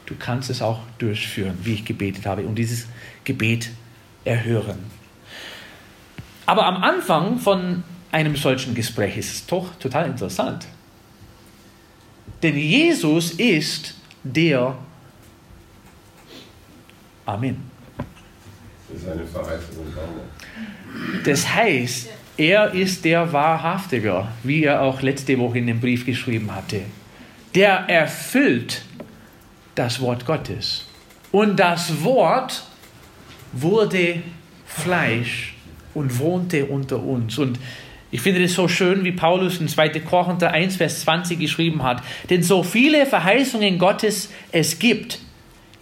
du 0.05 0.13
kannst 0.17 0.49
es 0.49 0.61
auch 0.61 0.81
durchführen, 0.99 1.57
wie 1.63 1.73
ich 1.73 1.85
gebetet 1.85 2.25
habe 2.25 2.43
und 2.43 2.55
dieses 2.55 2.87
Gebet 3.23 3.71
erhören. 4.25 4.77
Aber 6.45 6.65
am 6.65 6.83
Anfang 6.83 7.39
von 7.39 7.83
einem 8.11 8.35
solchen 8.35 8.75
Gespräch 8.75 9.17
ist 9.17 9.33
es 9.33 9.45
doch 9.47 9.73
total 9.79 10.05
interessant. 10.05 10.67
Denn 12.43 12.57
Jesus 12.57 13.31
ist 13.31 13.95
der 14.23 14.77
Amen. 17.25 17.71
Das 21.23 21.47
heißt, 21.47 22.09
er 22.35 22.73
ist 22.73 23.05
der 23.05 23.31
Wahrhaftiger, 23.31 24.27
wie 24.43 24.65
er 24.65 24.81
auch 24.81 25.01
letzte 25.01 25.39
Woche 25.39 25.59
in 25.59 25.67
dem 25.67 25.79
Brief 25.79 26.05
geschrieben 26.05 26.53
hatte. 26.53 26.81
Der 27.55 27.85
erfüllt 27.87 28.83
das 29.75 30.01
Wort 30.01 30.25
Gottes. 30.25 30.85
Und 31.31 31.57
das 31.57 32.03
Wort 32.03 32.63
wurde 33.53 34.21
Fleisch 34.65 35.55
und 35.93 36.19
wohnte 36.19 36.65
unter 36.65 37.01
uns. 37.01 37.37
Und 37.37 37.59
ich 38.13 38.21
finde 38.21 38.43
es 38.43 38.53
so 38.53 38.67
schön, 38.67 39.03
wie 39.03 39.11
Paulus 39.11 39.59
in 39.59 39.67
2. 39.67 39.89
Korinther 40.01 40.51
1, 40.51 40.75
Vers 40.75 40.99
20 41.01 41.39
geschrieben 41.39 41.81
hat. 41.81 42.03
Denn 42.29 42.43
so 42.43 42.61
viele 42.61 43.07
Verheißungen 43.07 43.79
Gottes 43.79 44.29
es 44.51 44.77
gibt, 44.77 45.17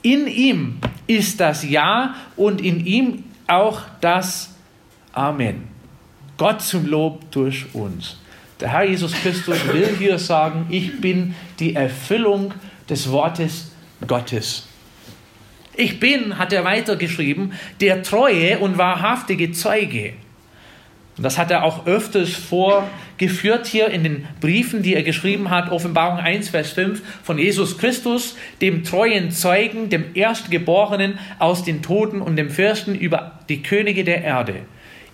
in 0.01 0.27
ihm 0.27 0.77
ist 1.07 1.41
das 1.41 1.69
Ja 1.69 2.15
und 2.37 2.61
in 2.61 2.85
ihm 2.85 3.25
auch 3.47 3.81
das 3.99 4.55
Amen. 5.11 5.67
Gott 6.37 6.61
zum 6.61 6.85
Lob 6.85 7.29
durch 7.31 7.65
uns. 7.75 8.17
Der 8.61 8.69
Herr 8.71 8.85
Jesus 8.85 9.11
Christus 9.11 9.57
will 9.67 9.93
hier 9.99 10.17
sagen, 10.17 10.67
ich 10.69 11.01
bin 11.01 11.35
die 11.59 11.75
Erfüllung 11.75 12.53
des 12.89 13.11
Wortes 13.11 13.73
Gottes. 14.07 14.69
Ich 15.75 15.99
bin, 15.99 16.37
hat 16.37 16.53
er 16.53 16.63
weitergeschrieben, 16.63 17.51
der 17.81 18.03
treue 18.03 18.59
und 18.59 18.77
wahrhaftige 18.77 19.51
Zeuge. 19.51 20.13
Und 21.21 21.25
das 21.25 21.37
hat 21.37 21.51
er 21.51 21.63
auch 21.65 21.85
öfters 21.85 22.31
vorgeführt 22.31 23.67
hier 23.67 23.89
in 23.89 24.03
den 24.03 24.27
Briefen, 24.39 24.81
die 24.81 24.95
er 24.95 25.03
geschrieben 25.03 25.51
hat, 25.51 25.71
Offenbarung 25.71 26.17
1, 26.17 26.49
Vers 26.49 26.71
5, 26.71 26.99
von 27.21 27.37
Jesus 27.37 27.77
Christus, 27.77 28.35
dem 28.59 28.83
treuen 28.83 29.29
Zeugen, 29.29 29.91
dem 29.91 30.15
Erstgeborenen 30.15 31.19
aus 31.37 31.63
den 31.63 31.83
Toten 31.83 32.23
und 32.23 32.37
dem 32.37 32.49
Fürsten 32.49 32.95
über 32.95 33.33
die 33.49 33.61
Könige 33.61 34.03
der 34.03 34.23
Erde. 34.23 34.61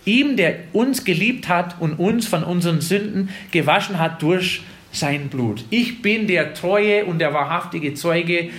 Ihm, 0.06 0.38
der 0.38 0.56
uns 0.72 1.04
geliebt 1.04 1.50
hat 1.50 1.76
und 1.82 1.96
uns 1.96 2.26
von 2.26 2.46
unseren 2.46 2.80
Sünden 2.80 3.28
gewaschen 3.52 4.00
hat 4.00 4.22
durch 4.22 4.62
sein 4.94 5.28
Blut. 5.28 5.66
Ich 5.72 6.02
bin 6.02 6.26
der 6.26 6.54
treue 6.54 7.04
und 7.04 7.20
der 7.20 7.34
wahrhaftige 7.34 7.96
Zeuge. 7.96 8.52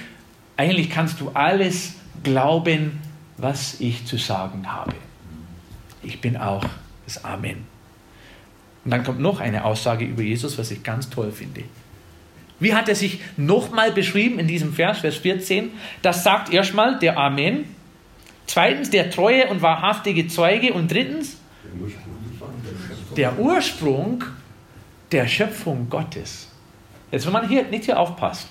Eigentlich 0.58 0.90
kannst 0.90 1.18
du 1.18 1.30
alles 1.32 1.94
glauben, 2.22 3.00
was 3.38 3.80
ich 3.80 4.04
zu 4.04 4.18
sagen 4.18 4.70
habe. 4.70 4.92
Ich 6.02 6.20
bin 6.20 6.36
auch 6.36 6.66
das 7.08 7.24
Amen. 7.24 7.66
Und 8.84 8.90
dann 8.90 9.02
kommt 9.02 9.20
noch 9.20 9.40
eine 9.40 9.64
Aussage 9.64 10.04
über 10.04 10.22
Jesus, 10.22 10.58
was 10.58 10.70
ich 10.70 10.82
ganz 10.82 11.10
toll 11.10 11.32
finde. 11.32 11.64
Wie 12.60 12.74
hat 12.74 12.88
er 12.88 12.94
sich 12.94 13.20
nochmal 13.36 13.92
beschrieben 13.92 14.38
in 14.38 14.46
diesem 14.46 14.72
Vers, 14.72 14.98
Vers 14.98 15.16
14? 15.16 15.70
Das 16.02 16.24
sagt 16.24 16.52
erstmal 16.52 16.98
der 16.98 17.16
Amen. 17.16 17.64
Zweitens 18.46 18.90
der 18.90 19.10
treue 19.10 19.48
und 19.48 19.62
wahrhaftige 19.62 20.26
Zeuge. 20.28 20.72
Und 20.72 20.90
drittens 20.90 21.38
der 23.16 23.38
Ursprung 23.38 24.24
der 25.12 25.26
Schöpfung 25.28 25.88
Gottes. 25.88 26.48
Jetzt, 27.10 27.26
wenn 27.26 27.32
man 27.32 27.48
hier 27.48 27.64
nicht 27.64 27.84
hier 27.84 27.98
aufpasst, 27.98 28.48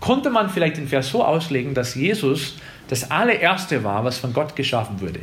konnte 0.00 0.30
man 0.30 0.50
vielleicht 0.50 0.76
den 0.76 0.86
Vers 0.86 1.08
so 1.08 1.24
auslegen, 1.24 1.74
dass 1.74 1.94
Jesus 1.94 2.56
das 2.88 3.10
allererste 3.10 3.82
war, 3.82 4.04
was 4.04 4.18
von 4.18 4.32
Gott 4.32 4.54
geschaffen 4.54 5.00
wurde. 5.00 5.20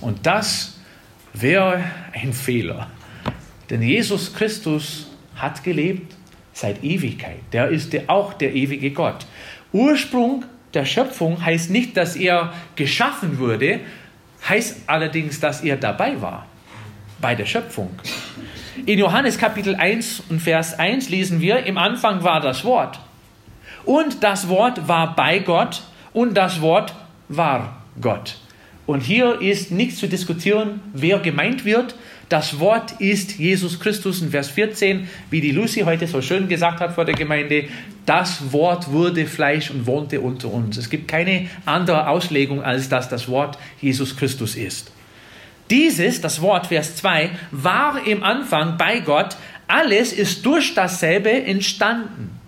Und 0.00 0.26
das 0.26 0.79
wäre 1.32 1.84
ein 2.12 2.32
Fehler. 2.32 2.88
Denn 3.68 3.82
Jesus 3.82 4.34
Christus 4.34 5.10
hat 5.36 5.62
gelebt 5.62 6.14
seit 6.52 6.82
Ewigkeit. 6.82 7.38
Der 7.52 7.68
ist 7.68 7.96
auch 8.08 8.34
der 8.34 8.54
ewige 8.54 8.90
Gott. 8.90 9.26
Ursprung 9.72 10.44
der 10.74 10.84
Schöpfung 10.84 11.44
heißt 11.44 11.70
nicht, 11.70 11.96
dass 11.96 12.16
er 12.16 12.52
geschaffen 12.76 13.38
wurde, 13.38 13.80
heißt 14.48 14.82
allerdings, 14.86 15.40
dass 15.40 15.62
er 15.62 15.76
dabei 15.76 16.20
war 16.20 16.46
bei 17.20 17.34
der 17.34 17.46
Schöpfung. 17.46 17.90
In 18.86 18.98
Johannes 18.98 19.36
Kapitel 19.36 19.74
1 19.74 20.24
und 20.30 20.40
Vers 20.40 20.78
1 20.78 21.10
lesen 21.10 21.40
wir, 21.40 21.64
im 21.64 21.76
Anfang 21.76 22.22
war 22.22 22.40
das 22.40 22.64
Wort. 22.64 23.00
Und 23.84 24.22
das 24.22 24.48
Wort 24.48 24.88
war 24.88 25.14
bei 25.14 25.40
Gott 25.40 25.82
und 26.12 26.34
das 26.34 26.60
Wort 26.60 26.94
war 27.28 27.82
Gott. 28.00 28.38
Und 28.90 29.02
hier 29.02 29.40
ist 29.40 29.70
nichts 29.70 30.00
zu 30.00 30.08
diskutieren, 30.08 30.80
wer 30.92 31.20
gemeint 31.20 31.64
wird. 31.64 31.94
Das 32.28 32.58
Wort 32.58 33.00
ist 33.00 33.38
Jesus 33.38 33.78
Christus 33.78 34.20
in 34.20 34.32
Vers 34.32 34.50
14, 34.50 35.08
wie 35.30 35.40
die 35.40 35.52
Lucy 35.52 35.82
heute 35.82 36.08
so 36.08 36.20
schön 36.20 36.48
gesagt 36.48 36.80
hat 36.80 36.96
vor 36.96 37.04
der 37.04 37.14
Gemeinde. 37.14 37.66
Das 38.04 38.52
Wort 38.52 38.90
wurde 38.90 39.26
Fleisch 39.26 39.70
und 39.70 39.86
wohnte 39.86 40.20
unter 40.20 40.52
uns. 40.52 40.76
Es 40.76 40.90
gibt 40.90 41.06
keine 41.06 41.48
andere 41.66 42.08
Auslegung, 42.08 42.64
als 42.64 42.88
dass 42.88 43.08
das 43.08 43.28
Wort 43.28 43.58
Jesus 43.80 44.16
Christus 44.16 44.56
ist. 44.56 44.90
Dieses, 45.70 46.20
das 46.20 46.42
Wort, 46.42 46.66
Vers 46.66 46.96
2, 46.96 47.30
war 47.52 48.04
im 48.04 48.24
Anfang 48.24 48.76
bei 48.76 48.98
Gott. 48.98 49.36
Alles 49.68 50.12
ist 50.12 50.44
durch 50.44 50.74
dasselbe 50.74 51.30
entstanden. 51.30 52.40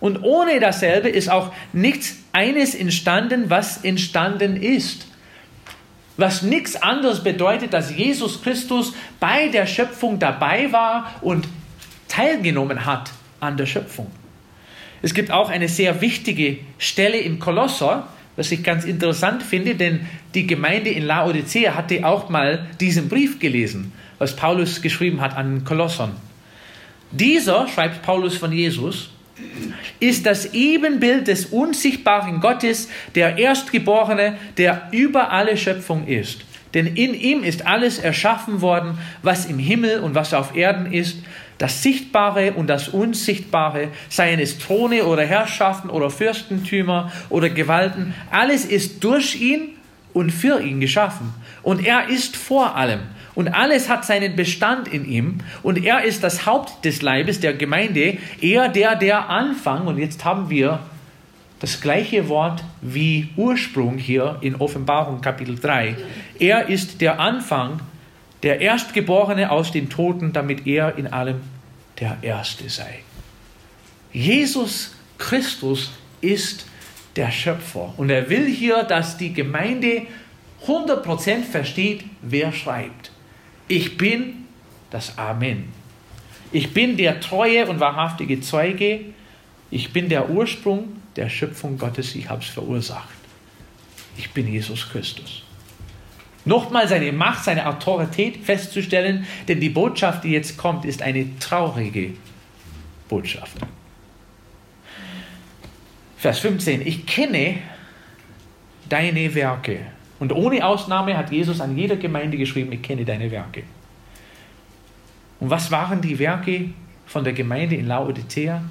Und 0.00 0.22
ohne 0.22 0.60
dasselbe 0.60 1.10
ist 1.10 1.28
auch 1.28 1.52
nichts 1.74 2.16
eines 2.32 2.74
entstanden, 2.74 3.50
was 3.50 3.84
entstanden 3.84 4.56
ist. 4.56 5.08
Was 6.16 6.42
nichts 6.42 6.76
anderes 6.76 7.22
bedeutet, 7.22 7.72
dass 7.72 7.94
Jesus 7.94 8.42
Christus 8.42 8.92
bei 9.18 9.48
der 9.48 9.66
Schöpfung 9.66 10.18
dabei 10.18 10.72
war 10.72 11.12
und 11.22 11.48
teilgenommen 12.08 12.86
hat 12.86 13.10
an 13.40 13.56
der 13.56 13.66
Schöpfung. 13.66 14.10
Es 15.02 15.12
gibt 15.12 15.30
auch 15.30 15.50
eine 15.50 15.68
sehr 15.68 16.00
wichtige 16.00 16.58
Stelle 16.78 17.18
in 17.18 17.38
Kolosser, 17.38 18.08
was 18.36 18.50
ich 18.52 18.62
ganz 18.62 18.84
interessant 18.84 19.42
finde, 19.42 19.74
denn 19.74 20.06
die 20.34 20.46
Gemeinde 20.46 20.90
in 20.90 21.04
Laodicea 21.04 21.74
hatte 21.74 22.06
auch 22.06 22.28
mal 22.28 22.66
diesen 22.80 23.08
Brief 23.08 23.38
gelesen, 23.38 23.92
was 24.18 24.34
Paulus 24.34 24.82
geschrieben 24.82 25.20
hat 25.20 25.36
an 25.36 25.64
Kolossern. 25.64 26.12
Dieser, 27.10 27.68
schreibt 27.68 28.02
Paulus 28.02 28.36
von 28.36 28.50
Jesus, 28.50 29.10
ist 30.00 30.26
das 30.26 30.54
Ebenbild 30.54 31.26
des 31.28 31.46
unsichtbaren 31.46 32.40
Gottes, 32.40 32.88
der 33.14 33.38
Erstgeborene, 33.38 34.36
der 34.56 34.88
über 34.92 35.32
alle 35.32 35.56
Schöpfung 35.56 36.06
ist. 36.06 36.42
Denn 36.74 36.86
in 36.86 37.14
ihm 37.14 37.44
ist 37.44 37.66
alles 37.66 37.98
erschaffen 37.98 38.60
worden, 38.60 38.98
was 39.22 39.46
im 39.46 39.58
Himmel 39.58 40.00
und 40.00 40.14
was 40.14 40.34
auf 40.34 40.56
Erden 40.56 40.92
ist, 40.92 41.18
das 41.58 41.84
Sichtbare 41.84 42.52
und 42.54 42.66
das 42.66 42.88
Unsichtbare, 42.88 43.88
seien 44.08 44.40
es 44.40 44.58
Throne 44.58 45.04
oder 45.04 45.24
Herrschaften 45.24 45.88
oder 45.88 46.10
Fürstentümer 46.10 47.12
oder 47.30 47.48
Gewalten, 47.48 48.12
alles 48.30 48.64
ist 48.64 49.04
durch 49.04 49.40
ihn 49.40 49.70
und 50.12 50.30
für 50.30 50.60
ihn 50.60 50.80
geschaffen. 50.80 51.32
Und 51.62 51.86
er 51.86 52.08
ist 52.08 52.36
vor 52.36 52.76
allem. 52.76 53.00
Und 53.34 53.48
alles 53.48 53.88
hat 53.88 54.04
seinen 54.04 54.36
Bestand 54.36 54.88
in 54.88 55.04
ihm. 55.04 55.38
Und 55.62 55.84
er 55.84 56.04
ist 56.04 56.22
das 56.22 56.46
Haupt 56.46 56.84
des 56.84 57.02
Leibes, 57.02 57.40
der 57.40 57.54
Gemeinde. 57.54 58.18
Er, 58.40 58.68
der, 58.68 58.94
der 58.94 59.28
Anfang. 59.28 59.86
Und 59.86 59.98
jetzt 59.98 60.24
haben 60.24 60.50
wir 60.50 60.80
das 61.58 61.80
gleiche 61.80 62.28
Wort 62.28 62.62
wie 62.80 63.30
Ursprung 63.36 63.98
hier 63.98 64.38
in 64.40 64.54
Offenbarung 64.56 65.20
Kapitel 65.20 65.58
3. 65.58 65.96
Er 66.38 66.68
ist 66.68 67.00
der 67.00 67.20
Anfang, 67.20 67.80
der 68.42 68.60
Erstgeborene 68.60 69.50
aus 69.50 69.72
den 69.72 69.88
Toten, 69.88 70.32
damit 70.32 70.66
er 70.66 70.98
in 70.98 71.06
allem 71.06 71.40
der 71.98 72.18
Erste 72.22 72.68
sei. 72.68 73.00
Jesus 74.12 74.94
Christus 75.18 75.92
ist 76.20 76.66
der 77.16 77.30
Schöpfer. 77.30 77.94
Und 77.96 78.10
er 78.10 78.28
will 78.28 78.46
hier, 78.46 78.82
dass 78.82 79.16
die 79.16 79.32
Gemeinde 79.32 80.02
100% 80.66 81.42
versteht, 81.44 82.04
wer 82.22 82.52
schreibt. 82.52 83.10
Ich 83.68 83.96
bin 83.96 84.46
das 84.90 85.18
Amen. 85.18 85.72
Ich 86.52 86.72
bin 86.72 86.96
der 86.96 87.20
treue 87.20 87.66
und 87.66 87.80
wahrhaftige 87.80 88.40
Zeuge. 88.40 89.00
Ich 89.70 89.92
bin 89.92 90.08
der 90.08 90.30
Ursprung 90.30 91.00
der 91.16 91.28
Schöpfung 91.28 91.78
Gottes. 91.78 92.14
Ich 92.14 92.28
habe 92.28 92.42
es 92.42 92.48
verursacht. 92.48 93.08
Ich 94.16 94.30
bin 94.30 94.46
Jesus 94.46 94.88
Christus. 94.88 95.42
Nochmal 96.44 96.86
seine 96.86 97.10
Macht, 97.10 97.44
seine 97.44 97.66
Autorität 97.66 98.36
festzustellen, 98.36 99.26
denn 99.48 99.60
die 99.60 99.70
Botschaft, 99.70 100.24
die 100.24 100.30
jetzt 100.30 100.58
kommt, 100.58 100.84
ist 100.84 101.00
eine 101.00 101.38
traurige 101.38 102.12
Botschaft. 103.08 103.56
Vers 106.18 106.38
15. 106.40 106.86
Ich 106.86 107.06
kenne 107.06 107.58
deine 108.88 109.34
Werke 109.34 109.80
und 110.24 110.32
ohne 110.32 110.64
Ausnahme 110.64 111.18
hat 111.18 111.30
Jesus 111.30 111.60
an 111.60 111.76
jeder 111.76 111.96
Gemeinde 111.96 112.38
geschrieben, 112.38 112.72
ich 112.72 112.80
kenne 112.80 113.04
deine 113.04 113.30
Werke. 113.30 113.62
Und 115.38 115.50
was 115.50 115.70
waren 115.70 116.00
die 116.00 116.18
Werke 116.18 116.70
von 117.04 117.24
der 117.24 117.34
Gemeinde 117.34 117.76
in 117.76 117.86
Laodicea? 117.86 118.62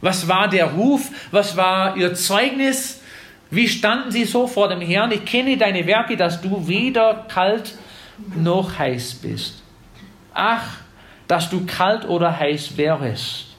Was 0.00 0.26
war 0.26 0.48
der 0.48 0.72
Ruf? 0.72 1.12
Was 1.30 1.56
war 1.56 1.96
ihr 1.96 2.14
Zeugnis? 2.14 3.00
Wie 3.52 3.68
standen 3.68 4.10
sie 4.10 4.24
so 4.24 4.48
vor 4.48 4.68
dem 4.68 4.80
Herrn? 4.80 5.12
Ich 5.12 5.24
kenne 5.24 5.56
deine 5.56 5.86
Werke, 5.86 6.16
dass 6.16 6.40
du 6.40 6.66
weder 6.66 7.24
kalt 7.28 7.78
noch 8.34 8.76
heiß 8.76 9.20
bist. 9.22 9.62
Ach, 10.34 10.78
dass 11.28 11.48
du 11.48 11.64
kalt 11.64 12.04
oder 12.06 12.36
heiß 12.36 12.76
wärest. 12.76 13.54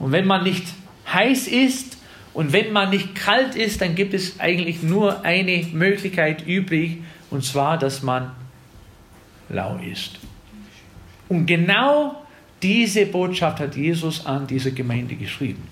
Und 0.00 0.10
wenn 0.10 0.26
man 0.26 0.42
nicht 0.42 0.66
heiß 1.12 1.46
ist, 1.46 1.99
und 2.32 2.52
wenn 2.52 2.72
man 2.72 2.90
nicht 2.90 3.14
kalt 3.14 3.54
ist, 3.56 3.80
dann 3.80 3.94
gibt 3.94 4.14
es 4.14 4.38
eigentlich 4.38 4.82
nur 4.82 5.24
eine 5.24 5.66
Möglichkeit 5.72 6.46
übrig, 6.46 6.98
und 7.30 7.44
zwar, 7.44 7.78
dass 7.78 8.02
man 8.02 8.32
lau 9.48 9.78
ist. 9.78 10.18
Und 11.28 11.46
genau 11.46 12.24
diese 12.62 13.06
Botschaft 13.06 13.60
hat 13.60 13.76
Jesus 13.76 14.26
an 14.26 14.46
diese 14.46 14.72
Gemeinde 14.72 15.14
geschrieben. 15.14 15.66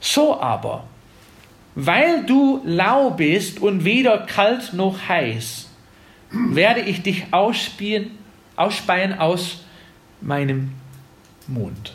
So 0.00 0.40
aber, 0.40 0.84
weil 1.74 2.24
du 2.24 2.60
lau 2.64 3.10
bist 3.10 3.60
und 3.60 3.84
weder 3.84 4.18
kalt 4.18 4.72
noch 4.72 5.08
heiß, 5.08 5.68
werde 6.30 6.80
ich 6.80 7.02
dich 7.02 7.24
ausspeien, 7.32 8.12
ausspeien 8.56 9.18
aus 9.18 9.64
meinem 10.20 10.72
Mund. 11.46 11.94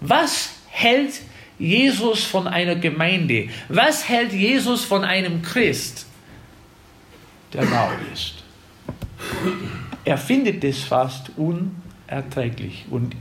Was 0.00 0.54
hält 0.68 1.20
Jesus 1.64 2.24
von 2.24 2.46
einer 2.46 2.76
Gemeinde? 2.76 3.48
Was 3.68 4.08
hält 4.08 4.32
Jesus 4.32 4.84
von 4.84 5.02
einem 5.02 5.40
Christ, 5.42 6.06
der 7.52 7.64
lau 7.64 7.90
ist? 8.12 8.44
Er 10.04 10.18
findet 10.18 10.62
es 10.62 10.82
fast 10.82 11.30
unerträglich. 11.36 12.84
Und 12.90 13.16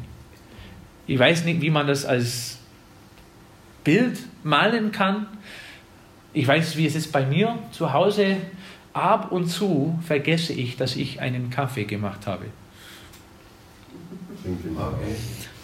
ich 1.08 1.18
weiß 1.18 1.46
nicht, 1.46 1.62
wie 1.62 1.70
man 1.70 1.88
das 1.88 2.06
als 2.06 2.60
Bild 3.84 4.20
malen 4.44 4.92
kann. 4.92 5.28
Ich 6.34 6.46
weiß, 6.48 6.76
wie 6.76 6.86
es 6.86 6.96
ist 6.96 7.12
bei 7.12 7.26
mir 7.26 7.58
zu 7.72 7.94
Hause. 7.94 8.38
Ab 8.92 9.32
und 9.32 9.48
zu 9.48 9.98
vergesse 10.06 10.54
ich, 10.54 10.78
dass 10.78 10.96
ich 10.96 11.20
einen 11.20 11.50
Kaffee 11.50 11.86
gemacht 11.86 12.28
habe. 12.28 12.46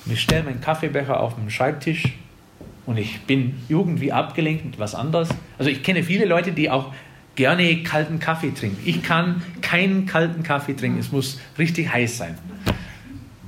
Ich 0.06 0.22
stelle 0.22 0.44
meinen 0.44 0.62
Kaffeebecher 0.62 1.20
auf 1.20 1.36
den 1.36 1.50
Schreibtisch 1.50 2.14
und 2.90 2.98
ich 2.98 3.22
bin 3.22 3.54
irgendwie 3.70 4.12
abgelenkt 4.12 4.66
mit 4.66 4.80
was 4.80 4.96
anderes. 4.96 5.30
Also 5.60 5.70
ich 5.70 5.84
kenne 5.84 6.02
viele 6.02 6.26
Leute, 6.26 6.54
die 6.54 6.72
auch 6.72 6.92
gerne 7.36 7.84
kalten 7.84 8.18
Kaffee 8.18 8.50
trinken. 8.50 8.82
Ich 8.84 9.04
kann 9.04 9.44
keinen 9.62 10.08
kalten 10.08 10.42
Kaffee 10.42 10.74
trinken, 10.74 10.98
es 10.98 11.12
muss 11.12 11.40
richtig 11.60 11.94
heiß 11.94 12.18
sein. 12.18 12.36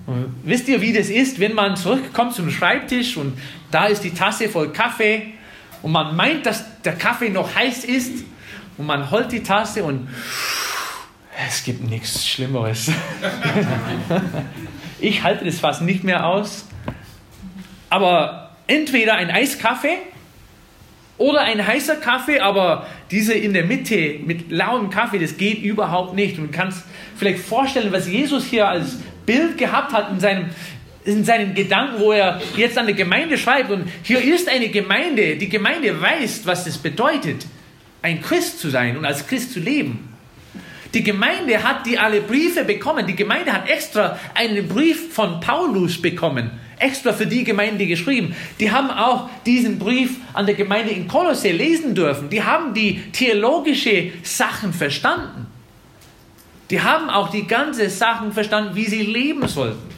Und 0.05 0.35
wisst 0.43 0.67
ihr, 0.67 0.79
wie 0.81 0.93
das 0.93 1.09
ist, 1.09 1.39
wenn 1.39 1.55
man 1.55 1.75
zurückkommt 1.75 2.35
zum 2.35 2.51
Schreibtisch 2.51 3.17
und 3.17 3.35
da 3.71 3.85
ist 3.85 4.03
die 4.03 4.11
Tasse 4.11 4.47
voll 4.47 4.71
Kaffee 4.71 5.33
und 5.81 5.91
man 5.91 6.15
meint, 6.15 6.45
dass 6.45 6.79
der 6.83 6.93
Kaffee 6.93 7.29
noch 7.29 7.55
heiß 7.55 7.85
ist 7.85 8.23
und 8.77 8.85
man 8.85 9.09
holt 9.09 9.31
die 9.31 9.41
Tasse 9.41 9.83
und 9.83 10.07
es 11.47 11.63
gibt 11.63 11.81
nichts 11.89 12.27
Schlimmeres. 12.27 12.91
ich 14.99 15.23
halte 15.23 15.45
das 15.45 15.59
fast 15.59 15.81
nicht 15.81 16.03
mehr 16.03 16.27
aus. 16.27 16.67
Aber 17.89 18.40
entweder 18.71 19.15
ein 19.15 19.29
Eiskaffee 19.29 19.97
oder 21.17 21.41
ein 21.41 21.65
heißer 21.65 21.97
Kaffee, 21.97 22.39
aber 22.39 22.87
diese 23.11 23.33
in 23.33 23.53
der 23.53 23.65
Mitte 23.65 24.15
mit 24.25 24.49
lauem 24.49 24.89
Kaffee, 24.89 25.19
das 25.19 25.37
geht 25.37 25.61
überhaupt 25.61 26.15
nicht. 26.15 26.39
Und 26.39 26.51
du 26.51 26.57
kannst 26.57 26.83
vielleicht 27.15 27.39
vorstellen, 27.39 27.91
was 27.91 28.07
Jesus 28.07 28.45
hier 28.45 28.67
als 28.67 28.97
Bild 29.25 29.57
gehabt 29.57 29.91
hat 29.91 30.09
in 30.11 30.19
seinem, 30.19 30.45
in 31.03 31.23
seinen 31.23 31.53
Gedanken, 31.53 31.99
wo 31.99 32.13
er 32.13 32.41
jetzt 32.55 32.77
an 32.77 32.87
die 32.87 32.95
Gemeinde 32.95 33.37
schreibt. 33.37 33.69
Und 33.71 33.87
hier 34.03 34.23
ist 34.23 34.49
eine 34.49 34.69
Gemeinde, 34.69 35.35
die 35.35 35.49
Gemeinde 35.49 36.01
weiß, 36.01 36.41
was 36.45 36.65
es 36.65 36.77
bedeutet, 36.77 37.45
ein 38.01 38.21
Christ 38.21 38.59
zu 38.59 38.69
sein 38.69 38.97
und 38.97 39.05
als 39.05 39.27
Christ 39.27 39.53
zu 39.53 39.59
leben. 39.59 40.07
Die 40.93 41.03
Gemeinde 41.03 41.61
hat 41.61 41.85
die 41.85 41.99
alle 41.99 42.21
Briefe 42.21 42.63
bekommen. 42.63 43.05
Die 43.05 43.15
Gemeinde 43.15 43.53
hat 43.53 43.69
extra 43.69 44.17
einen 44.33 44.67
Brief 44.67 45.13
von 45.13 45.39
Paulus 45.39 46.01
bekommen 46.01 46.51
extra 46.81 47.13
für 47.13 47.27
die 47.27 47.43
Gemeinde 47.43 47.85
geschrieben. 47.85 48.35
Die 48.59 48.71
haben 48.71 48.89
auch 48.89 49.29
diesen 49.45 49.79
Brief 49.79 50.17
an 50.33 50.45
der 50.45 50.55
Gemeinde 50.55 50.91
in 50.91 51.07
Kolosse 51.07 51.51
lesen 51.51 51.95
dürfen. 51.95 52.29
Die 52.29 52.43
haben 52.43 52.73
die 52.73 53.01
theologische 53.11 54.11
Sachen 54.23 54.73
verstanden. 54.73 55.47
Die 56.69 56.81
haben 56.81 57.09
auch 57.09 57.29
die 57.29 57.47
ganzen 57.47 57.89
Sachen 57.89 58.31
verstanden, 58.31 58.75
wie 58.75 58.85
sie 58.85 59.01
leben 59.01 59.47
sollten. 59.47 59.91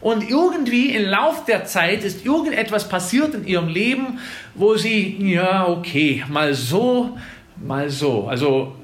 Und 0.00 0.28
irgendwie 0.28 0.94
im 0.94 1.08
Lauf 1.08 1.46
der 1.46 1.64
Zeit 1.64 2.04
ist 2.04 2.26
irgendetwas 2.26 2.88
passiert 2.88 3.32
in 3.32 3.46
ihrem 3.46 3.68
Leben, 3.68 4.18
wo 4.54 4.76
sie, 4.76 5.16
ja, 5.18 5.66
okay, 5.66 6.22
mal 6.28 6.52
so, 6.52 7.16
mal 7.56 7.88
so. 7.88 8.26
Also 8.26 8.74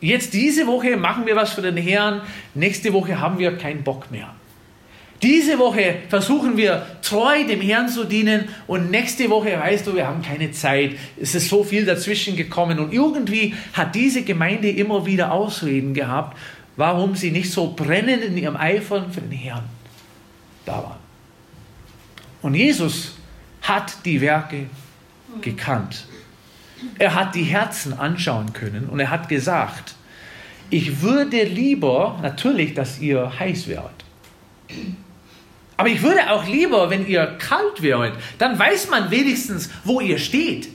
jetzt 0.00 0.34
diese 0.34 0.68
Woche 0.68 0.96
machen 0.96 1.26
wir 1.26 1.34
was 1.34 1.52
für 1.52 1.62
den 1.62 1.76
Herrn, 1.76 2.20
nächste 2.54 2.92
Woche 2.92 3.18
haben 3.18 3.40
wir 3.40 3.56
keinen 3.56 3.82
Bock 3.82 4.10
mehr. 4.12 4.32
Diese 5.22 5.58
Woche 5.58 5.96
versuchen 6.08 6.56
wir 6.56 6.86
treu 7.02 7.44
dem 7.44 7.60
Herrn 7.60 7.88
zu 7.88 8.04
dienen 8.04 8.48
und 8.68 8.90
nächste 8.90 9.28
Woche, 9.30 9.58
weißt 9.58 9.86
du, 9.86 9.96
wir 9.96 10.06
haben 10.06 10.22
keine 10.22 10.52
Zeit. 10.52 10.92
Es 11.20 11.34
ist 11.34 11.48
so 11.48 11.64
viel 11.64 11.84
dazwischen 11.84 12.36
gekommen 12.36 12.78
und 12.78 12.92
irgendwie 12.92 13.54
hat 13.72 13.96
diese 13.96 14.22
Gemeinde 14.22 14.70
immer 14.70 15.06
wieder 15.06 15.32
Ausreden 15.32 15.92
gehabt, 15.92 16.38
warum 16.76 17.16
sie 17.16 17.32
nicht 17.32 17.50
so 17.50 17.72
brennend 17.74 18.22
in 18.22 18.36
ihrem 18.36 18.56
Eifer 18.56 19.06
für 19.10 19.20
den 19.20 19.32
Herrn 19.32 19.64
da 20.64 20.76
waren. 20.76 20.98
Und 22.40 22.54
Jesus 22.54 23.16
hat 23.62 24.04
die 24.04 24.20
Werke 24.20 24.66
gekannt. 25.40 26.06
Er 26.96 27.16
hat 27.16 27.34
die 27.34 27.42
Herzen 27.42 27.92
anschauen 27.92 28.52
können 28.52 28.86
und 28.86 29.00
er 29.00 29.10
hat 29.10 29.28
gesagt, 29.28 29.96
ich 30.70 31.02
würde 31.02 31.42
lieber 31.42 32.18
natürlich, 32.22 32.74
dass 32.74 33.00
ihr 33.00 33.36
heiß 33.38 33.66
wärt. 33.66 34.04
Aber 35.78 35.88
ich 35.88 36.02
würde 36.02 36.28
auch 36.30 36.44
lieber, 36.44 36.90
wenn 36.90 37.06
ihr 37.06 37.24
kalt 37.38 37.80
wäret, 37.80 38.12
dann 38.38 38.58
weiß 38.58 38.90
man 38.90 39.12
wenigstens, 39.12 39.70
wo 39.84 40.00
ihr 40.00 40.18
steht. 40.18 40.68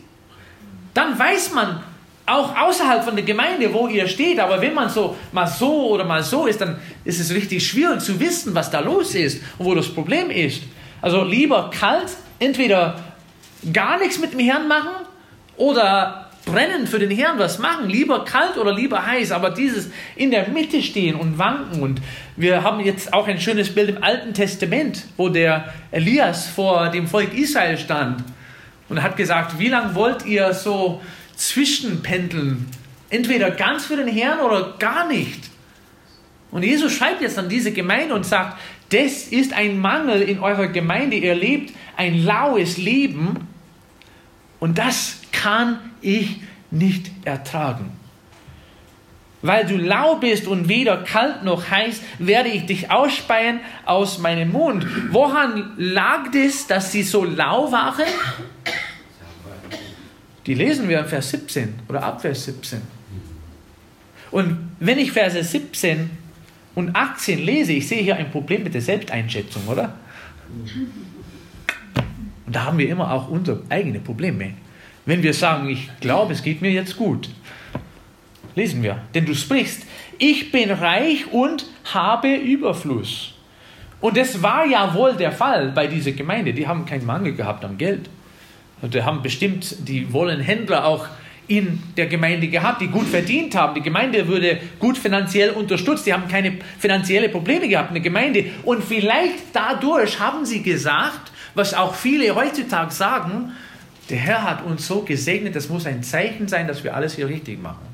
Dann 0.93 1.19
weiß 1.19 1.53
man 1.53 1.83
auch 2.25 2.57
außerhalb 2.57 3.03
von 3.03 3.17
der 3.17 3.25
Gemeinde, 3.25 3.73
wo 3.73 3.89
ihr 3.89 4.07
steht. 4.07 4.39
Aber 4.39 4.61
wenn 4.61 4.73
man 4.73 4.89
so 4.89 5.17
mal 5.33 5.45
so 5.45 5.89
oder 5.89 6.05
mal 6.05 6.23
so 6.23 6.45
ist, 6.45 6.61
dann 6.61 6.79
ist 7.03 7.19
es 7.19 7.33
richtig 7.33 7.67
schwierig 7.67 7.99
zu 7.99 8.17
wissen, 8.17 8.55
was 8.55 8.71
da 8.71 8.79
los 8.79 9.13
ist 9.13 9.43
und 9.57 9.65
wo 9.65 9.75
das 9.75 9.89
Problem 9.89 10.31
ist. 10.31 10.63
Also 11.01 11.25
lieber 11.25 11.69
kalt, 11.69 12.07
entweder 12.39 12.97
gar 13.73 13.99
nichts 13.99 14.19
mit 14.19 14.31
dem 14.31 14.39
Herrn 14.39 14.69
machen 14.69 15.05
oder 15.57 16.29
brennen 16.45 16.87
für 16.87 16.99
den 16.99 17.11
Herrn 17.11 17.39
was 17.39 17.59
machen, 17.59 17.89
lieber 17.89 18.25
kalt 18.25 18.57
oder 18.57 18.73
lieber 18.73 19.05
heiß, 19.05 19.31
aber 19.31 19.51
dieses 19.51 19.89
in 20.15 20.31
der 20.31 20.49
Mitte 20.49 20.81
stehen 20.81 21.15
und 21.15 21.37
wanken. 21.37 21.81
Und 21.81 22.01
wir 22.35 22.63
haben 22.63 22.79
jetzt 22.81 23.13
auch 23.13 23.27
ein 23.27 23.39
schönes 23.39 23.73
Bild 23.73 23.89
im 23.89 24.03
Alten 24.03 24.33
Testament, 24.33 25.05
wo 25.17 25.29
der 25.29 25.73
Elias 25.91 26.47
vor 26.47 26.89
dem 26.89 27.07
Volk 27.07 27.33
Israel 27.33 27.77
stand 27.77 28.23
und 28.89 29.01
hat 29.01 29.15
gesagt, 29.15 29.57
wie 29.59 29.69
lange 29.69 29.95
wollt 29.95 30.25
ihr 30.25 30.53
so 30.53 31.01
zwischenpendeln? 31.35 32.67
Entweder 33.09 33.51
ganz 33.51 33.85
für 33.85 33.95
den 33.95 34.07
Herrn 34.07 34.39
oder 34.39 34.75
gar 34.79 35.07
nicht. 35.07 35.49
Und 36.51 36.63
Jesus 36.63 36.93
schreibt 36.93 37.21
jetzt 37.21 37.39
an 37.39 37.49
diese 37.49 37.71
Gemeinde 37.71 38.13
und 38.13 38.25
sagt, 38.25 38.59
das 38.89 39.27
ist 39.27 39.53
ein 39.53 39.79
Mangel 39.79 40.21
in 40.21 40.39
eurer 40.39 40.67
Gemeinde. 40.67 41.15
Ihr 41.15 41.33
lebt 41.33 41.73
ein 41.97 42.23
laues 42.23 42.77
Leben 42.77 43.47
und 44.59 44.77
das 44.77 45.22
kann 45.33 45.79
ich 45.99 46.39
nicht 46.71 47.11
ertragen. 47.25 47.91
Weil 49.41 49.65
du 49.65 49.75
lau 49.75 50.15
bist 50.15 50.47
und 50.47 50.69
weder 50.69 51.03
kalt 51.03 51.43
noch 51.43 51.69
heiß, 51.69 51.99
werde 52.19 52.47
ich 52.47 52.65
dich 52.65 52.89
ausspeien 52.89 53.59
aus 53.85 54.19
meinem 54.19 54.53
Mund. 54.53 54.87
Woran 55.11 55.73
lag 55.75 56.31
das, 56.31 56.65
dass 56.65 56.93
sie 56.93 57.03
so 57.03 57.25
lau 57.25 57.69
waren? 57.69 58.05
Die 60.45 60.53
lesen 60.53 60.87
wir 60.87 60.99
in 60.99 61.05
Vers 61.05 61.31
17 61.31 61.73
oder 61.89 62.03
ab 62.03 62.21
Vers 62.21 62.45
17. 62.45 62.81
Und 64.31 64.71
wenn 64.79 64.97
ich 64.97 65.11
Verse 65.11 65.43
17 65.43 66.09
und 66.73 66.95
18 66.95 67.39
lese, 67.39 67.73
ich 67.73 67.87
sehe 67.87 68.01
hier 68.01 68.15
ein 68.15 68.31
Problem 68.31 68.63
mit 68.63 68.73
der 68.73 68.81
Selbsteinschätzung, 68.81 69.67
oder? 69.67 69.93
Und 72.45 72.55
da 72.55 72.65
haben 72.65 72.77
wir 72.77 72.89
immer 72.89 73.11
auch 73.11 73.29
unsere 73.29 73.61
eigenen 73.69 74.03
Probleme. 74.03 74.53
Wenn 75.05 75.23
wir 75.23 75.33
sagen, 75.33 75.69
ich 75.69 75.89
glaube, 75.99 76.33
es 76.33 76.43
geht 76.43 76.61
mir 76.61 76.71
jetzt 76.71 76.97
gut. 76.97 77.29
Lesen 78.55 78.83
wir. 78.83 79.01
Denn 79.13 79.25
du 79.25 79.35
sprichst, 79.35 79.85
ich 80.17 80.51
bin 80.51 80.71
reich 80.71 81.31
und 81.31 81.65
habe 81.93 82.35
Überfluss. 82.35 83.33
Und 83.99 84.17
das 84.17 84.41
war 84.41 84.65
ja 84.65 84.93
wohl 84.93 85.13
der 85.13 85.31
Fall 85.31 85.71
bei 85.71 85.87
dieser 85.87 86.11
Gemeinde. 86.11 86.53
Die 86.53 86.67
haben 86.67 86.85
keinen 86.85 87.05
Mangel 87.05 87.33
gehabt 87.33 87.65
am 87.65 87.77
Geld. 87.77 88.09
Und 88.81 88.93
die 88.93 89.01
haben 89.01 89.21
bestimmt 89.21 89.87
die 89.87 90.11
wollen 90.11 90.39
Händler 90.41 90.85
auch 90.85 91.07
in 91.47 91.81
der 91.97 92.07
Gemeinde 92.07 92.47
gehabt, 92.47 92.81
die 92.81 92.87
gut 92.87 93.07
verdient 93.07 93.55
haben. 93.55 93.75
Die 93.75 93.81
Gemeinde 93.81 94.27
wurde 94.27 94.59
gut 94.79 94.97
finanziell 94.97 95.51
unterstützt. 95.51 96.05
Die 96.05 96.13
haben 96.13 96.27
keine 96.27 96.57
finanziellen 96.79 97.31
Probleme 97.31 97.67
gehabt 97.67 97.89
in 97.89 97.95
der 97.95 98.03
Gemeinde. 98.03 98.45
Und 98.63 98.83
vielleicht 98.83 99.53
dadurch 99.53 100.19
haben 100.19 100.45
sie 100.45 100.63
gesagt, 100.63 101.31
was 101.55 101.73
auch 101.73 101.95
viele 101.95 102.33
heutzutage 102.35 102.91
sagen, 102.91 103.51
der 104.09 104.17
Herr 104.17 104.43
hat 104.43 104.65
uns 104.65 104.87
so 104.87 105.01
gesegnet, 105.01 105.55
das 105.55 105.69
muss 105.69 105.85
ein 105.85 106.03
Zeichen 106.03 106.47
sein, 106.47 106.67
dass 106.67 106.83
wir 106.83 106.95
alles 106.95 107.15
hier 107.15 107.27
richtig 107.27 107.61
machen. 107.61 107.93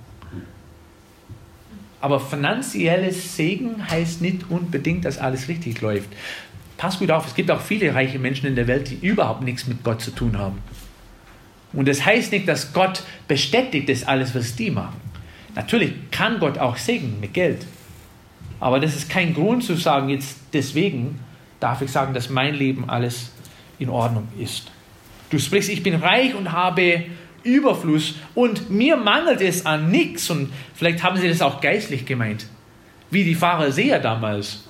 Aber 2.01 2.19
finanzielles 2.19 3.35
Segen 3.35 3.89
heißt 3.89 4.21
nicht 4.21 4.49
unbedingt, 4.49 5.05
dass 5.05 5.17
alles 5.17 5.47
richtig 5.47 5.81
läuft. 5.81 6.09
Pass 6.77 6.99
gut 6.99 7.11
auf, 7.11 7.27
es 7.27 7.35
gibt 7.35 7.51
auch 7.51 7.61
viele 7.61 7.93
reiche 7.93 8.19
Menschen 8.19 8.47
in 8.47 8.55
der 8.55 8.67
Welt, 8.67 8.89
die 8.89 9.05
überhaupt 9.05 9.43
nichts 9.43 9.67
mit 9.67 9.83
Gott 9.83 10.01
zu 10.01 10.11
tun 10.11 10.37
haben. 10.37 10.59
Und 11.73 11.87
das 11.87 12.05
heißt 12.05 12.31
nicht, 12.31 12.47
dass 12.47 12.73
Gott 12.73 13.03
bestätigt 13.27 13.89
das 13.89 14.05
alles, 14.05 14.33
was 14.33 14.55
die 14.55 14.71
machen. 14.71 14.99
Natürlich 15.55 15.93
kann 16.09 16.39
Gott 16.39 16.57
auch 16.57 16.77
segnen 16.77 17.19
mit 17.19 17.33
Geld. 17.33 17.65
Aber 18.59 18.79
das 18.79 18.95
ist 18.95 19.09
kein 19.09 19.33
Grund 19.33 19.63
zu 19.63 19.75
sagen, 19.75 20.09
jetzt 20.09 20.37
deswegen 20.53 21.19
darf 21.59 21.81
ich 21.81 21.91
sagen, 21.91 22.13
dass 22.13 22.29
mein 22.29 22.55
Leben 22.55 22.89
alles 22.89 23.31
in 23.77 23.89
Ordnung 23.89 24.27
ist. 24.39 24.71
Du 25.29 25.39
sprichst, 25.39 25.69
ich 25.69 25.83
bin 25.83 25.95
reich 25.95 26.33
und 26.35 26.51
habe 26.51 27.03
Überfluss 27.43 28.15
und 28.35 28.69
mir 28.69 28.97
mangelt 28.97 29.41
es 29.41 29.65
an 29.65 29.91
nichts. 29.91 30.29
Und 30.29 30.51
vielleicht 30.73 31.03
haben 31.03 31.17
sie 31.17 31.29
das 31.29 31.41
auch 31.41 31.61
geistlich 31.61 32.05
gemeint, 32.05 32.47
wie 33.11 33.23
die 33.23 33.35
Pharisäer 33.35 33.99
damals. 33.99 34.65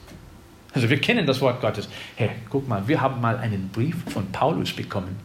Also 0.74 0.89
wir 0.89 1.00
kennen 1.00 1.26
das 1.26 1.41
Wort 1.41 1.62
Gottes. 1.62 1.89
Hey, 2.15 2.30
guck 2.50 2.67
mal, 2.67 2.88
wir 2.88 3.02
haben 3.02 3.22
mal 3.22 3.38
einen 3.38 3.69
Brief 3.69 3.95
von 4.12 4.32
Paulus 4.32 4.72
bekommen. 4.74 5.17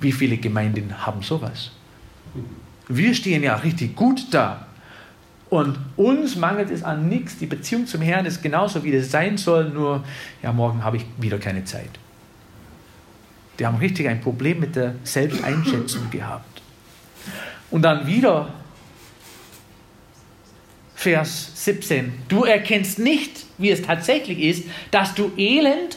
Wie 0.00 0.12
viele 0.12 0.36
Gemeinden 0.36 1.06
haben 1.06 1.22
sowas? 1.22 1.70
Wir 2.88 3.14
stehen 3.14 3.42
ja 3.42 3.56
richtig 3.56 3.94
gut 3.96 4.26
da. 4.32 4.66
Und 5.48 5.78
uns 5.96 6.34
mangelt 6.36 6.70
es 6.70 6.82
an 6.82 7.08
nichts. 7.08 7.38
Die 7.38 7.46
Beziehung 7.46 7.86
zum 7.86 8.00
Herrn 8.00 8.26
ist 8.26 8.42
genauso, 8.42 8.82
wie 8.82 8.92
es 8.92 9.10
sein 9.10 9.38
soll, 9.38 9.70
nur 9.70 10.04
ja, 10.42 10.52
morgen 10.52 10.82
habe 10.82 10.96
ich 10.96 11.06
wieder 11.18 11.38
keine 11.38 11.64
Zeit. 11.64 11.90
Die 13.58 13.66
haben 13.66 13.78
richtig 13.78 14.08
ein 14.08 14.20
Problem 14.20 14.60
mit 14.60 14.76
der 14.76 14.94
Selbsteinschätzung 15.04 16.10
gehabt. 16.10 16.62
Und 17.70 17.82
dann 17.82 18.06
wieder 18.06 18.52
Vers 20.94 21.64
17. 21.64 22.12
Du 22.28 22.44
erkennst 22.44 22.98
nicht, 22.98 23.44
wie 23.58 23.70
es 23.70 23.82
tatsächlich 23.82 24.40
ist, 24.40 24.64
dass 24.90 25.14
du 25.14 25.32
elend 25.36 25.96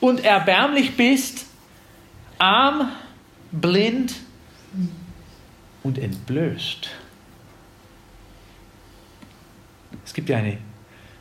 und 0.00 0.24
erbärmlich 0.24 0.96
bist, 0.96 1.46
arm, 2.38 2.90
blind 3.52 4.14
und 5.82 5.98
entblößt. 5.98 6.90
Es 10.04 10.14
gibt 10.14 10.28
ja 10.28 10.38
eine 10.38 10.58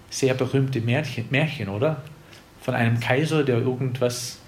sehr 0.09 0.33
berühmte 0.33 0.79
Märchen, 0.81 1.25
Märchen, 1.29 1.69
oder? 1.69 2.03
Von 2.61 2.75
einem 2.75 2.99
Kaiser, 2.99 3.43
der 3.43 3.57
irgendwas 3.57 4.39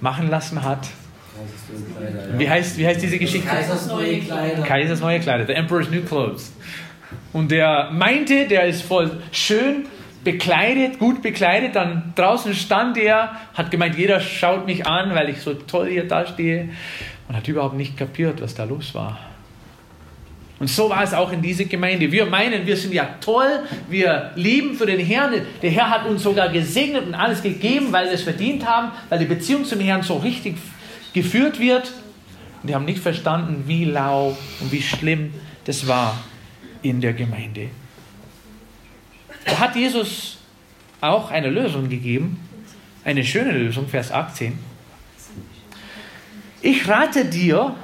machen 0.00 0.28
lassen 0.28 0.62
hat. 0.62 0.88
Wie 2.38 2.48
heißt, 2.48 2.78
wie 2.78 2.86
heißt 2.86 3.02
diese 3.02 3.18
Geschichte? 3.18 3.46
Kaisers 3.46 3.86
neue 3.88 4.20
Kleider. 4.20 4.62
Kaisers 4.62 5.00
neue 5.00 5.20
Kleider, 5.20 5.46
The 5.46 5.52
Emperor's 5.52 5.90
New 5.90 6.02
Clothes. 6.02 6.52
Und 7.32 7.50
der 7.50 7.90
meinte, 7.92 8.46
der 8.46 8.66
ist 8.66 8.82
voll 8.82 9.22
schön 9.32 9.86
bekleidet, 10.24 10.98
gut 10.98 11.22
bekleidet. 11.22 11.76
Dann 11.76 12.12
draußen 12.16 12.54
stand 12.54 12.96
er, 12.98 13.32
hat 13.54 13.70
gemeint, 13.70 13.96
jeder 13.96 14.20
schaut 14.20 14.66
mich 14.66 14.86
an, 14.86 15.14
weil 15.14 15.28
ich 15.28 15.40
so 15.40 15.54
toll 15.54 15.88
hier 15.88 16.08
dastehe. 16.08 16.70
Und 17.28 17.36
hat 17.36 17.46
überhaupt 17.48 17.76
nicht 17.76 17.96
kapiert, 17.96 18.40
was 18.40 18.54
da 18.54 18.64
los 18.64 18.94
war. 18.94 19.18
Und 20.58 20.70
so 20.70 20.88
war 20.88 21.02
es 21.02 21.12
auch 21.12 21.32
in 21.32 21.42
dieser 21.42 21.64
Gemeinde. 21.64 22.10
Wir 22.10 22.24
meinen, 22.24 22.66
wir 22.66 22.76
sind 22.76 22.94
ja 22.94 23.04
toll, 23.20 23.60
wir 23.90 24.32
lieben 24.36 24.74
für 24.74 24.86
den 24.86 25.00
Herrn. 25.00 25.34
Der 25.60 25.70
Herr 25.70 25.90
hat 25.90 26.06
uns 26.06 26.22
sogar 26.22 26.48
gesegnet 26.48 27.06
und 27.06 27.14
alles 27.14 27.42
gegeben, 27.42 27.92
weil 27.92 28.06
wir 28.06 28.12
es 28.12 28.22
verdient 28.22 28.66
haben, 28.66 28.92
weil 29.10 29.18
die 29.18 29.26
Beziehung 29.26 29.66
zum 29.66 29.80
Herrn 29.80 30.02
so 30.02 30.16
richtig 30.16 30.56
geführt 31.12 31.60
wird. 31.60 31.92
Und 32.62 32.70
die 32.70 32.74
haben 32.74 32.86
nicht 32.86 33.00
verstanden, 33.00 33.64
wie 33.66 33.84
lau 33.84 34.36
und 34.60 34.72
wie 34.72 34.80
schlimm 34.80 35.34
das 35.64 35.86
war 35.86 36.18
in 36.80 37.02
der 37.02 37.12
Gemeinde. 37.12 37.68
Da 39.44 39.58
hat 39.58 39.76
Jesus 39.76 40.38
auch 41.02 41.30
eine 41.30 41.50
Lösung 41.50 41.88
gegeben, 41.88 42.40
eine 43.04 43.24
schöne 43.24 43.52
Lösung, 43.52 43.88
Vers 43.88 44.10
18. 44.10 44.58
Ich 46.62 46.88
rate 46.88 47.26
dir, 47.26 47.76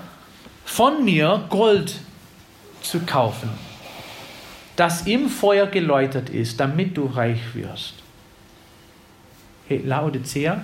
von 0.65 1.05
mir 1.05 1.45
Gold 1.51 2.01
zu 2.83 3.01
kaufen, 3.01 3.51
das 4.77 5.07
im 5.07 5.29
Feuer 5.29 5.67
geläutert 5.67 6.31
ist, 6.31 6.59
damit 6.61 6.97
du 6.97 7.07
reich 7.07 7.55
wirst. 7.55 7.95
Hey, 9.69 9.83
Laodicea, 9.85 10.63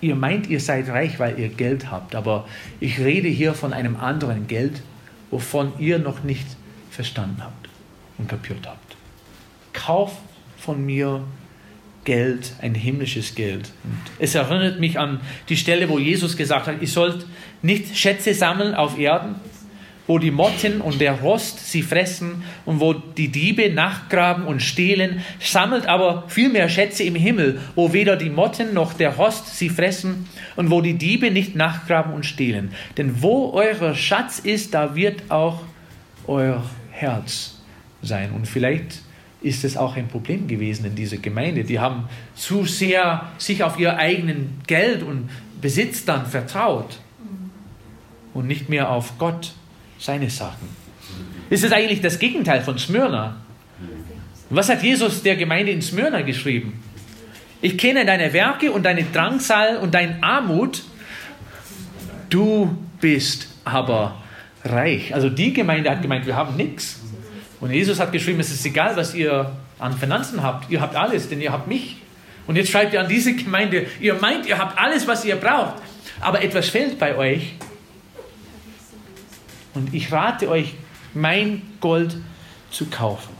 ihr 0.00 0.14
meint, 0.14 0.48
ihr 0.48 0.60
seid 0.60 0.88
reich, 0.88 1.18
weil 1.18 1.38
ihr 1.38 1.48
Geld 1.48 1.90
habt, 1.90 2.14
aber 2.14 2.46
ich 2.80 2.98
rede 2.98 3.28
hier 3.28 3.54
von 3.54 3.72
einem 3.72 3.96
anderen 3.96 4.46
Geld, 4.46 4.82
wovon 5.30 5.72
ihr 5.78 5.98
noch 5.98 6.22
nicht 6.22 6.46
verstanden 6.90 7.42
habt 7.42 7.68
und 8.18 8.28
kapiert 8.28 8.66
habt. 8.66 8.96
Kauf 9.72 10.12
von 10.56 10.84
mir 10.84 11.22
Geld, 12.04 12.54
ein 12.60 12.74
himmlisches 12.74 13.34
Geld. 13.34 13.72
Und 13.84 14.00
es 14.18 14.34
erinnert 14.34 14.80
mich 14.80 14.98
an 14.98 15.20
die 15.48 15.56
Stelle, 15.56 15.88
wo 15.88 15.98
Jesus 15.98 16.36
gesagt 16.36 16.66
hat, 16.66 16.80
ihr 16.80 16.88
sollt 16.88 17.26
nicht 17.62 17.96
Schätze 17.96 18.34
sammeln 18.34 18.74
auf 18.74 18.98
Erden, 18.98 19.36
wo 20.10 20.18
die 20.18 20.32
Motten 20.32 20.80
und 20.80 21.00
der 21.00 21.20
Rost 21.20 21.70
sie 21.70 21.82
fressen 21.82 22.42
und 22.66 22.80
wo 22.80 22.94
die 22.94 23.28
Diebe 23.28 23.72
nachgraben 23.72 24.44
und 24.44 24.60
stehlen, 24.60 25.20
sammelt 25.38 25.86
aber 25.86 26.24
viel 26.26 26.48
mehr 26.48 26.68
Schätze 26.68 27.04
im 27.04 27.14
Himmel, 27.14 27.60
wo 27.76 27.92
weder 27.92 28.16
die 28.16 28.28
Motten 28.28 28.74
noch 28.74 28.92
der 28.92 29.14
Rost 29.14 29.56
sie 29.56 29.68
fressen 29.68 30.26
und 30.56 30.68
wo 30.68 30.80
die 30.80 30.94
Diebe 30.94 31.30
nicht 31.30 31.54
nachgraben 31.54 32.12
und 32.12 32.26
stehlen. 32.26 32.72
Denn 32.96 33.22
wo 33.22 33.52
euer 33.52 33.94
Schatz 33.94 34.40
ist, 34.40 34.74
da 34.74 34.96
wird 34.96 35.30
auch 35.30 35.62
euer 36.26 36.60
Herz 36.90 37.60
sein. 38.02 38.32
Und 38.32 38.48
vielleicht 38.48 39.02
ist 39.42 39.62
es 39.62 39.76
auch 39.76 39.94
ein 39.94 40.08
Problem 40.08 40.48
gewesen 40.48 40.86
in 40.86 40.96
dieser 40.96 41.18
Gemeinde. 41.18 41.62
Die 41.62 41.78
haben 41.78 42.08
zu 42.34 42.64
sehr 42.64 43.30
sich 43.38 43.62
auf 43.62 43.78
ihr 43.78 43.96
eigenen 43.96 44.60
Geld 44.66 45.04
und 45.04 45.30
Besitz 45.60 46.04
dann 46.04 46.26
vertraut 46.26 46.98
und 48.34 48.48
nicht 48.48 48.68
mehr 48.68 48.90
auf 48.90 49.16
Gott, 49.16 49.52
seine 50.00 50.30
Sachen. 50.30 50.68
Ist 51.50 51.62
es 51.62 51.72
eigentlich 51.72 52.00
das 52.00 52.18
Gegenteil 52.18 52.62
von 52.62 52.78
Smyrna? 52.78 53.36
Was 54.48 54.68
hat 54.68 54.82
Jesus 54.82 55.22
der 55.22 55.36
Gemeinde 55.36 55.70
in 55.70 55.82
Smyrna 55.82 56.22
geschrieben? 56.22 56.82
Ich 57.60 57.76
kenne 57.76 58.04
deine 58.06 58.32
Werke 58.32 58.72
und 58.72 58.84
deine 58.84 59.04
Drangsal 59.04 59.76
und 59.76 59.94
deine 59.94 60.22
Armut. 60.22 60.82
Du 62.30 62.76
bist 63.00 63.48
aber 63.64 64.22
reich. 64.64 65.14
Also 65.14 65.28
die 65.28 65.52
Gemeinde 65.52 65.90
hat 65.90 66.02
gemeint, 66.02 66.26
wir 66.26 66.36
haben 66.36 66.56
nichts. 66.56 67.00
Und 67.60 67.70
Jesus 67.70 68.00
hat 68.00 68.12
geschrieben, 68.12 68.40
es 68.40 68.50
ist 68.50 68.64
egal, 68.64 68.96
was 68.96 69.14
ihr 69.14 69.52
an 69.78 69.96
Finanzen 69.96 70.42
habt. 70.42 70.70
Ihr 70.70 70.80
habt 70.80 70.96
alles, 70.96 71.28
denn 71.28 71.40
ihr 71.40 71.52
habt 71.52 71.68
mich. 71.68 71.96
Und 72.46 72.56
jetzt 72.56 72.70
schreibt 72.70 72.94
ihr 72.94 73.00
an 73.00 73.08
diese 73.08 73.34
Gemeinde, 73.34 73.86
ihr 74.00 74.14
meint, 74.14 74.46
ihr 74.46 74.58
habt 74.58 74.78
alles, 74.78 75.06
was 75.06 75.24
ihr 75.24 75.36
braucht. 75.36 75.74
Aber 76.20 76.42
etwas 76.42 76.70
fehlt 76.70 76.98
bei 76.98 77.16
euch. 77.16 77.54
Und 79.74 79.94
ich 79.94 80.12
rate 80.12 80.48
euch, 80.48 80.74
mein 81.14 81.62
Gold 81.80 82.16
zu 82.70 82.86
kaufen. 82.86 83.30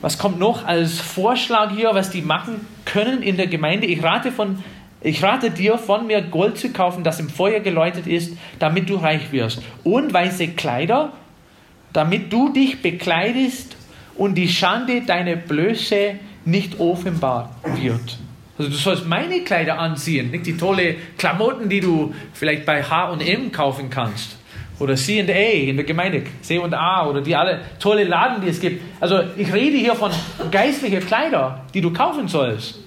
Was 0.00 0.18
kommt 0.18 0.38
noch 0.38 0.66
als 0.66 1.00
Vorschlag 1.00 1.70
hier, 1.74 1.90
was 1.94 2.10
die 2.10 2.22
machen 2.22 2.66
können 2.84 3.22
in 3.22 3.36
der 3.36 3.46
Gemeinde? 3.46 3.86
Ich 3.86 4.02
rate, 4.02 4.32
von, 4.32 4.62
ich 5.00 5.22
rate 5.22 5.50
dir, 5.50 5.78
von 5.78 6.06
mir 6.06 6.22
Gold 6.22 6.58
zu 6.58 6.70
kaufen, 6.70 7.04
das 7.04 7.20
im 7.20 7.28
Feuer 7.28 7.60
geläutet 7.60 8.06
ist, 8.06 8.36
damit 8.58 8.90
du 8.90 8.96
reich 8.96 9.32
wirst. 9.32 9.62
Und 9.84 10.12
weiße 10.12 10.48
Kleider, 10.48 11.12
damit 11.92 12.32
du 12.32 12.52
dich 12.52 12.82
bekleidest 12.82 13.76
und 14.16 14.34
die 14.34 14.48
Schande 14.48 15.02
deiner 15.02 15.36
Blöße 15.36 16.16
nicht 16.44 16.80
offenbar 16.80 17.54
wird. 17.76 18.18
Also 18.58 18.70
du 18.70 18.76
sollst 18.76 19.06
meine 19.06 19.40
Kleider 19.40 19.78
anziehen, 19.78 20.30
nicht 20.30 20.46
die 20.46 20.56
tolle 20.56 20.96
Klamotten, 21.16 21.68
die 21.68 21.80
du 21.80 22.12
vielleicht 22.34 22.66
bei 22.66 22.82
H&M 22.82 23.52
kaufen 23.52 23.88
kannst 23.88 24.36
oder 24.82 24.96
C&A 24.96 25.22
in 25.22 25.76
der 25.76 25.84
Gemeinde, 25.84 26.24
C&A 26.42 27.06
oder 27.06 27.20
die 27.20 27.36
alle 27.36 27.60
tolle 27.78 28.04
Laden, 28.04 28.42
die 28.42 28.48
es 28.48 28.60
gibt. 28.60 28.82
Also 29.00 29.20
ich 29.36 29.52
rede 29.52 29.76
hier 29.76 29.94
von 29.94 30.10
geistlichen 30.50 31.00
Kleider, 31.06 31.64
die 31.72 31.80
du 31.80 31.92
kaufen 31.92 32.26
sollst. 32.26 32.80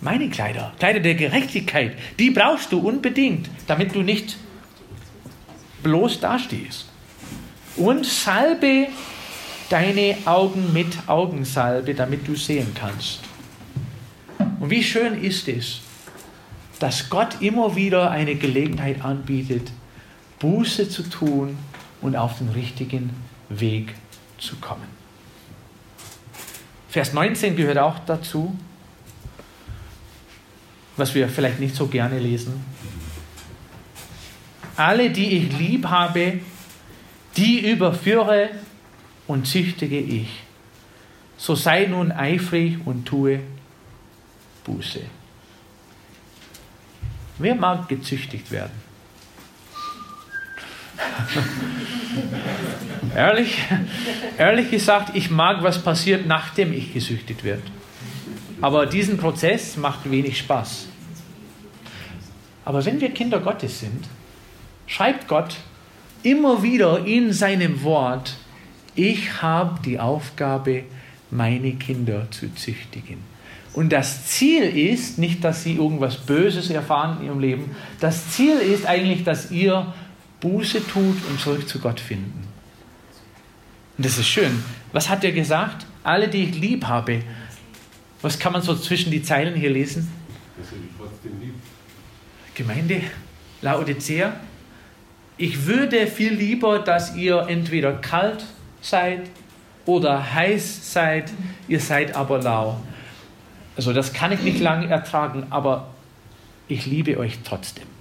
Meine 0.00 0.28
Kleider, 0.28 0.72
Kleider 0.80 0.98
der 0.98 1.14
Gerechtigkeit, 1.14 1.92
die 2.18 2.30
brauchst 2.30 2.72
du 2.72 2.80
unbedingt, 2.80 3.48
damit 3.68 3.94
du 3.94 4.02
nicht 4.02 4.36
bloß 5.84 6.18
dastehst. 6.18 6.88
Und 7.76 8.04
salbe 8.04 8.88
deine 9.70 10.16
Augen 10.24 10.72
mit 10.72 10.88
Augensalbe, 11.06 11.94
damit 11.94 12.26
du 12.26 12.34
sehen 12.34 12.74
kannst. 12.74 13.20
Und 14.58 14.70
wie 14.70 14.82
schön 14.82 15.22
ist 15.22 15.46
es, 15.48 15.80
dass 16.80 17.08
Gott 17.08 17.40
immer 17.40 17.76
wieder 17.76 18.10
eine 18.10 18.34
Gelegenheit 18.34 19.04
anbietet, 19.04 19.70
Buße 20.42 20.88
zu 20.88 21.04
tun 21.04 21.56
und 22.00 22.16
auf 22.16 22.38
den 22.38 22.48
richtigen 22.48 23.10
Weg 23.48 23.94
zu 24.38 24.56
kommen. 24.56 24.88
Vers 26.88 27.12
19 27.12 27.54
gehört 27.54 27.78
auch 27.78 28.00
dazu, 28.00 28.58
was 30.96 31.14
wir 31.14 31.28
vielleicht 31.28 31.60
nicht 31.60 31.76
so 31.76 31.86
gerne 31.86 32.18
lesen. 32.18 32.64
Alle, 34.76 35.10
die 35.10 35.38
ich 35.38 35.56
lieb 35.56 35.86
habe, 35.86 36.40
die 37.36 37.70
überführe 37.70 38.50
und 39.28 39.46
züchtige 39.46 40.00
ich. 40.00 40.42
So 41.36 41.54
sei 41.54 41.86
nun 41.86 42.10
eifrig 42.10 42.78
und 42.84 43.04
tue 43.06 43.40
Buße. 44.64 45.02
Wer 47.38 47.54
mag 47.54 47.88
gezüchtigt 47.88 48.50
werden? 48.50 48.81
ehrlich, 53.16 53.58
ehrlich 54.38 54.70
gesagt, 54.70 55.14
ich 55.14 55.30
mag, 55.30 55.62
was 55.62 55.82
passiert, 55.82 56.26
nachdem 56.26 56.72
ich 56.72 56.92
gesüchtet 56.92 57.44
werde. 57.44 57.62
Aber 58.60 58.86
diesen 58.86 59.18
Prozess 59.18 59.76
macht 59.76 60.10
wenig 60.10 60.38
Spaß. 60.38 60.86
Aber 62.64 62.84
wenn 62.84 63.00
wir 63.00 63.10
Kinder 63.10 63.40
Gottes 63.40 63.80
sind, 63.80 64.06
schreibt 64.86 65.26
Gott 65.26 65.56
immer 66.22 66.62
wieder 66.62 67.04
in 67.04 67.32
seinem 67.32 67.82
Wort, 67.82 68.36
ich 68.94 69.42
habe 69.42 69.80
die 69.84 69.98
Aufgabe, 69.98 70.84
meine 71.30 71.72
Kinder 71.72 72.30
zu 72.30 72.54
züchtigen. 72.54 73.32
Und 73.72 73.90
das 73.90 74.26
Ziel 74.26 74.64
ist 74.64 75.18
nicht, 75.18 75.42
dass 75.42 75.64
sie 75.64 75.76
irgendwas 75.76 76.18
Böses 76.18 76.68
erfahren 76.68 77.18
in 77.20 77.26
ihrem 77.26 77.40
Leben. 77.40 77.76
Das 78.00 78.30
Ziel 78.30 78.58
ist 78.58 78.86
eigentlich, 78.86 79.24
dass 79.24 79.50
ihr 79.50 79.94
Buße 80.42 80.86
tut 80.86 81.16
und 81.30 81.40
zurück 81.40 81.66
zu 81.66 81.78
Gott 81.78 82.00
finden. 82.00 82.46
Und 83.96 84.06
das 84.06 84.18
ist 84.18 84.26
schön. 84.26 84.62
Was 84.92 85.08
hat 85.08 85.24
er 85.24 85.32
gesagt? 85.32 85.86
Alle, 86.02 86.28
die 86.28 86.44
ich 86.44 86.56
lieb 86.56 86.84
habe. 86.84 87.22
Was 88.20 88.38
kann 88.38 88.52
man 88.52 88.60
so 88.60 88.76
zwischen 88.76 89.10
die 89.10 89.22
Zeilen 89.22 89.54
hier 89.54 89.70
lesen? 89.70 90.10
Dass 90.58 90.72
er 90.72 90.78
die 90.78 90.88
trotzdem 90.98 91.40
liebt. 91.40 91.60
Gemeinde 92.54 93.02
Laodicea. 93.62 94.34
Ich 95.36 95.66
würde 95.66 96.06
viel 96.08 96.34
lieber, 96.34 96.80
dass 96.80 97.16
ihr 97.16 97.46
entweder 97.48 97.94
kalt 97.94 98.44
seid 98.80 99.30
oder 99.86 100.34
heiß 100.34 100.92
seid, 100.92 101.32
ihr 101.68 101.80
seid 101.80 102.14
aber 102.16 102.42
lau. 102.42 102.80
Also 103.76 103.92
das 103.92 104.12
kann 104.12 104.32
ich 104.32 104.42
nicht 104.42 104.60
lange 104.60 104.88
ertragen, 104.88 105.46
aber 105.50 105.90
ich 106.68 106.86
liebe 106.86 107.16
euch 107.16 107.38
trotzdem. 107.44 107.91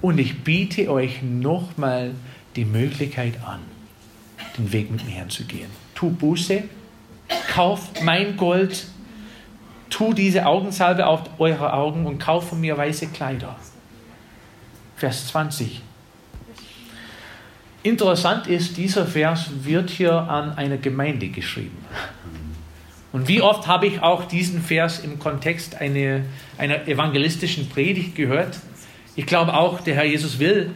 Und 0.00 0.18
ich 0.18 0.44
biete 0.44 0.90
euch 0.90 1.22
nochmal 1.22 2.12
die 2.54 2.64
Möglichkeit 2.64 3.34
an, 3.44 3.60
den 4.58 4.72
Weg 4.72 4.90
mit 4.90 5.04
mir 5.04 5.12
herzugehen. 5.12 5.70
Tu 5.94 6.10
Buße, 6.10 6.64
kauf 7.52 7.90
mein 8.02 8.36
Gold, 8.36 8.86
tu 9.90 10.12
diese 10.12 10.46
Augensalbe 10.46 11.06
auf 11.06 11.22
eure 11.38 11.72
Augen 11.72 12.06
und 12.06 12.18
kauf 12.18 12.48
von 12.48 12.60
mir 12.60 12.76
weiße 12.76 13.08
Kleider. 13.08 13.56
Vers 14.96 15.28
20. 15.28 15.82
Interessant 17.82 18.48
ist, 18.48 18.76
dieser 18.76 19.06
Vers 19.06 19.48
wird 19.62 19.90
hier 19.90 20.12
an 20.12 20.54
eine 20.56 20.78
Gemeinde 20.78 21.28
geschrieben. 21.28 21.78
Und 23.12 23.28
wie 23.28 23.40
oft 23.40 23.66
habe 23.66 23.86
ich 23.86 24.02
auch 24.02 24.24
diesen 24.24 24.60
Vers 24.60 24.98
im 24.98 25.18
Kontext 25.18 25.80
eine, 25.80 26.24
einer 26.58 26.88
evangelistischen 26.88 27.68
Predigt 27.68 28.14
gehört? 28.14 28.58
Ich 29.16 29.26
glaube 29.26 29.54
auch, 29.54 29.80
der 29.80 29.94
Herr 29.94 30.04
Jesus 30.04 30.38
will 30.38 30.74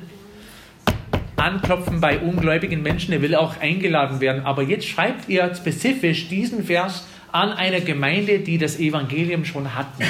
anklopfen 1.36 2.00
bei 2.00 2.18
ungläubigen 2.18 2.82
Menschen, 2.82 3.12
er 3.12 3.22
will 3.22 3.34
auch 3.34 3.58
eingeladen 3.60 4.20
werden. 4.20 4.44
Aber 4.44 4.62
jetzt 4.62 4.86
schreibt 4.86 5.28
er 5.28 5.54
spezifisch 5.54 6.28
diesen 6.28 6.64
Vers 6.64 7.06
an 7.32 7.52
eine 7.52 7.80
Gemeinde, 7.80 8.40
die 8.40 8.58
das 8.58 8.78
Evangelium 8.78 9.44
schon 9.44 9.74
hatten. 9.74 10.04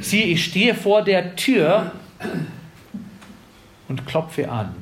Siehe, 0.00 0.26
ich 0.26 0.44
stehe 0.44 0.74
vor 0.74 1.02
der 1.02 1.36
Tür 1.36 1.92
und 3.88 4.06
klopfe 4.06 4.50
an. 4.50 4.74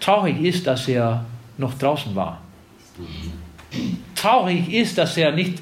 Traurig 0.00 0.40
ist, 0.40 0.66
dass 0.66 0.88
er 0.88 1.24
noch 1.58 1.74
draußen 1.74 2.14
war. 2.14 2.40
Traurig 4.14 4.72
ist, 4.72 4.98
dass 4.98 5.16
er 5.16 5.32
nicht 5.32 5.58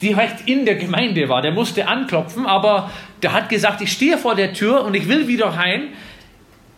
direkt 0.00 0.48
in 0.48 0.64
der 0.64 0.76
Gemeinde 0.76 1.28
war. 1.28 1.42
Der 1.42 1.52
musste 1.52 1.88
anklopfen, 1.88 2.46
aber 2.46 2.90
der 3.22 3.32
hat 3.32 3.48
gesagt, 3.48 3.80
ich 3.80 3.92
stehe 3.92 4.18
vor 4.18 4.34
der 4.34 4.52
Tür 4.52 4.84
und 4.84 4.94
ich 4.94 5.08
will 5.08 5.26
wieder 5.28 5.56
heim. 5.56 5.88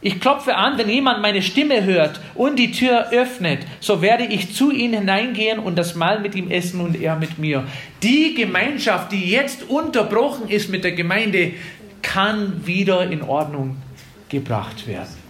Ich 0.02 0.18
klopfe 0.18 0.56
an, 0.56 0.78
wenn 0.78 0.88
jemand 0.88 1.20
meine 1.20 1.42
Stimme 1.42 1.84
hört 1.84 2.20
und 2.34 2.58
die 2.58 2.72
Tür 2.72 3.10
öffnet, 3.10 3.60
so 3.80 4.00
werde 4.00 4.24
ich 4.24 4.54
zu 4.54 4.70
ihm 4.70 4.94
hineingehen 4.94 5.58
und 5.58 5.76
das 5.76 5.94
Mahl 5.94 6.20
mit 6.20 6.34
ihm 6.34 6.50
essen 6.50 6.80
und 6.80 6.98
er 6.98 7.16
mit 7.16 7.38
mir. 7.38 7.64
Die 8.02 8.34
Gemeinschaft, 8.34 9.12
die 9.12 9.30
jetzt 9.30 9.68
unterbrochen 9.68 10.48
ist 10.48 10.70
mit 10.70 10.84
der 10.84 10.92
Gemeinde, 10.92 11.52
kann 12.00 12.66
wieder 12.66 13.10
in 13.10 13.20
Ordnung 13.20 13.76
gebracht 14.30 14.86
werden. 14.86 15.20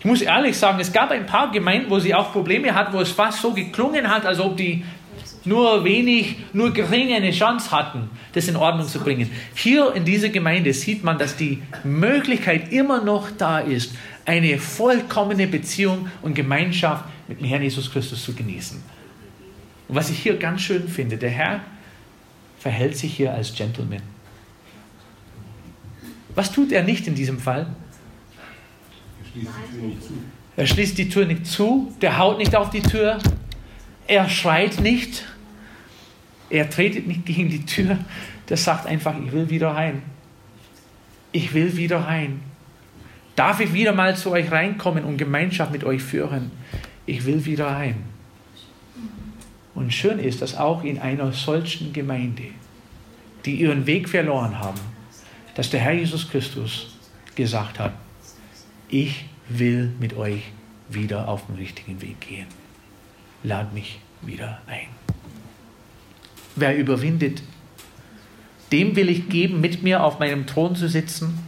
Ich 0.00 0.04
muss 0.04 0.22
ehrlich 0.22 0.56
sagen, 0.56 0.78
es 0.80 0.92
gab 0.92 1.10
ein 1.12 1.26
paar 1.26 1.52
Gemeinden, 1.52 1.90
wo 1.90 1.98
sie 2.00 2.14
auch 2.14 2.32
Probleme 2.32 2.74
hatten, 2.74 2.92
wo 2.92 3.00
es 3.00 3.10
fast 3.10 3.42
so 3.42 3.52
geklungen 3.52 4.08
hat, 4.08 4.26
als 4.26 4.40
ob 4.40 4.56
die 4.56 4.84
nur 5.44 5.84
wenig, 5.84 6.36
nur 6.52 6.72
geringe 6.72 7.16
eine 7.16 7.30
Chance 7.30 7.70
hatten, 7.70 8.10
das 8.32 8.48
in 8.48 8.56
Ordnung 8.56 8.86
zu 8.86 9.00
bringen. 9.00 9.30
Hier 9.54 9.94
in 9.94 10.04
dieser 10.04 10.28
Gemeinde 10.28 10.72
sieht 10.72 11.04
man, 11.04 11.18
dass 11.18 11.36
die 11.36 11.62
Möglichkeit 11.84 12.72
immer 12.72 13.02
noch 13.02 13.30
da 13.36 13.58
ist, 13.60 13.94
eine 14.24 14.58
vollkommene 14.58 15.46
Beziehung 15.46 16.08
und 16.22 16.34
Gemeinschaft 16.34 17.04
mit 17.28 17.40
dem 17.40 17.46
Herrn 17.46 17.62
Jesus 17.62 17.90
Christus 17.90 18.22
zu 18.22 18.34
genießen. 18.34 18.82
Und 19.88 19.94
was 19.94 20.10
ich 20.10 20.18
hier 20.18 20.36
ganz 20.36 20.60
schön 20.60 20.86
finde, 20.88 21.16
der 21.16 21.30
Herr 21.30 21.60
verhält 22.58 22.96
sich 22.96 23.14
hier 23.14 23.32
als 23.32 23.54
Gentleman. 23.54 24.02
Was 26.34 26.52
tut 26.52 26.72
er 26.72 26.82
nicht 26.82 27.06
in 27.06 27.14
diesem 27.14 27.38
Fall? 27.38 27.66
Er 29.24 29.36
schließt 29.36 29.58
die 29.58 29.78
Tür 29.78 29.86
nicht 29.86 30.02
zu. 30.02 30.12
Er 30.56 30.66
schließt 30.66 30.98
die 30.98 31.08
Tür 31.08 31.26
nicht 31.26 31.46
zu, 31.46 31.94
der 32.00 32.18
haut 32.18 32.38
nicht 32.38 32.54
auf 32.54 32.70
die 32.70 32.82
Tür, 32.82 33.18
er 34.08 34.28
schreit 34.28 34.80
nicht, 34.80 35.24
er 36.50 36.68
tretet 36.68 37.06
nicht 37.06 37.26
gegen 37.26 37.50
die 37.50 37.64
Tür, 37.64 37.98
der 38.48 38.56
sagt 38.56 38.86
einfach, 38.86 39.14
ich 39.24 39.30
will 39.30 39.50
wieder 39.50 39.68
rein. 39.68 40.02
Ich 41.30 41.52
will 41.52 41.76
wieder 41.76 42.00
rein. 42.00 42.40
Darf 43.36 43.60
ich 43.60 43.72
wieder 43.72 43.92
mal 43.92 44.16
zu 44.16 44.32
euch 44.32 44.50
reinkommen 44.50 45.04
und 45.04 45.18
Gemeinschaft 45.18 45.70
mit 45.70 45.84
euch 45.84 46.02
führen? 46.02 46.50
Ich 47.06 47.24
will 47.26 47.44
wieder 47.44 47.66
rein. 47.66 48.02
Und 49.74 49.92
schön 49.94 50.18
ist, 50.18 50.42
dass 50.42 50.56
auch 50.56 50.82
in 50.82 50.98
einer 50.98 51.32
solchen 51.32 51.92
Gemeinde, 51.92 52.44
die 53.44 53.56
ihren 53.56 53.86
Weg 53.86 54.08
verloren 54.08 54.58
haben, 54.58 54.80
dass 55.54 55.70
der 55.70 55.80
Herr 55.80 55.92
Jesus 55.92 56.28
Christus 56.28 56.96
gesagt 57.36 57.78
hat, 57.78 57.92
ich 58.88 59.26
will 59.48 59.92
mit 60.00 60.16
euch 60.16 60.42
wieder 60.88 61.28
auf 61.28 61.46
den 61.46 61.56
richtigen 61.56 62.00
Weg 62.00 62.20
gehen. 62.20 62.57
Lad 63.42 63.72
mich 63.72 64.00
wieder 64.22 64.60
ein. 64.66 64.88
Wer 66.56 66.76
überwindet, 66.76 67.42
dem 68.72 68.96
will 68.96 69.08
ich 69.08 69.28
geben, 69.28 69.60
mit 69.60 69.82
mir 69.82 70.02
auf 70.02 70.18
meinem 70.18 70.46
Thron 70.46 70.76
zu 70.76 70.88
sitzen, 70.88 71.38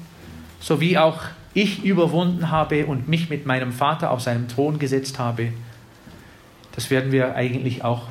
so 0.61 0.81
wie 0.81 0.97
auch 0.97 1.21
ich 1.53 1.85
überwunden 1.85 2.51
habe 2.51 2.87
und 2.87 3.09
mich 3.09 3.29
mit 3.29 3.45
meinem 3.45 3.73
Vater 3.73 4.11
auf 4.11 4.21
seinem 4.21 4.49
Thron 4.49 4.79
gesetzt 4.79 5.19
habe. 5.19 5.53
Das 6.73 6.91
werden 6.91 7.13
wir 7.13 7.35
eigentlich 7.35 7.83
auch 7.83 8.09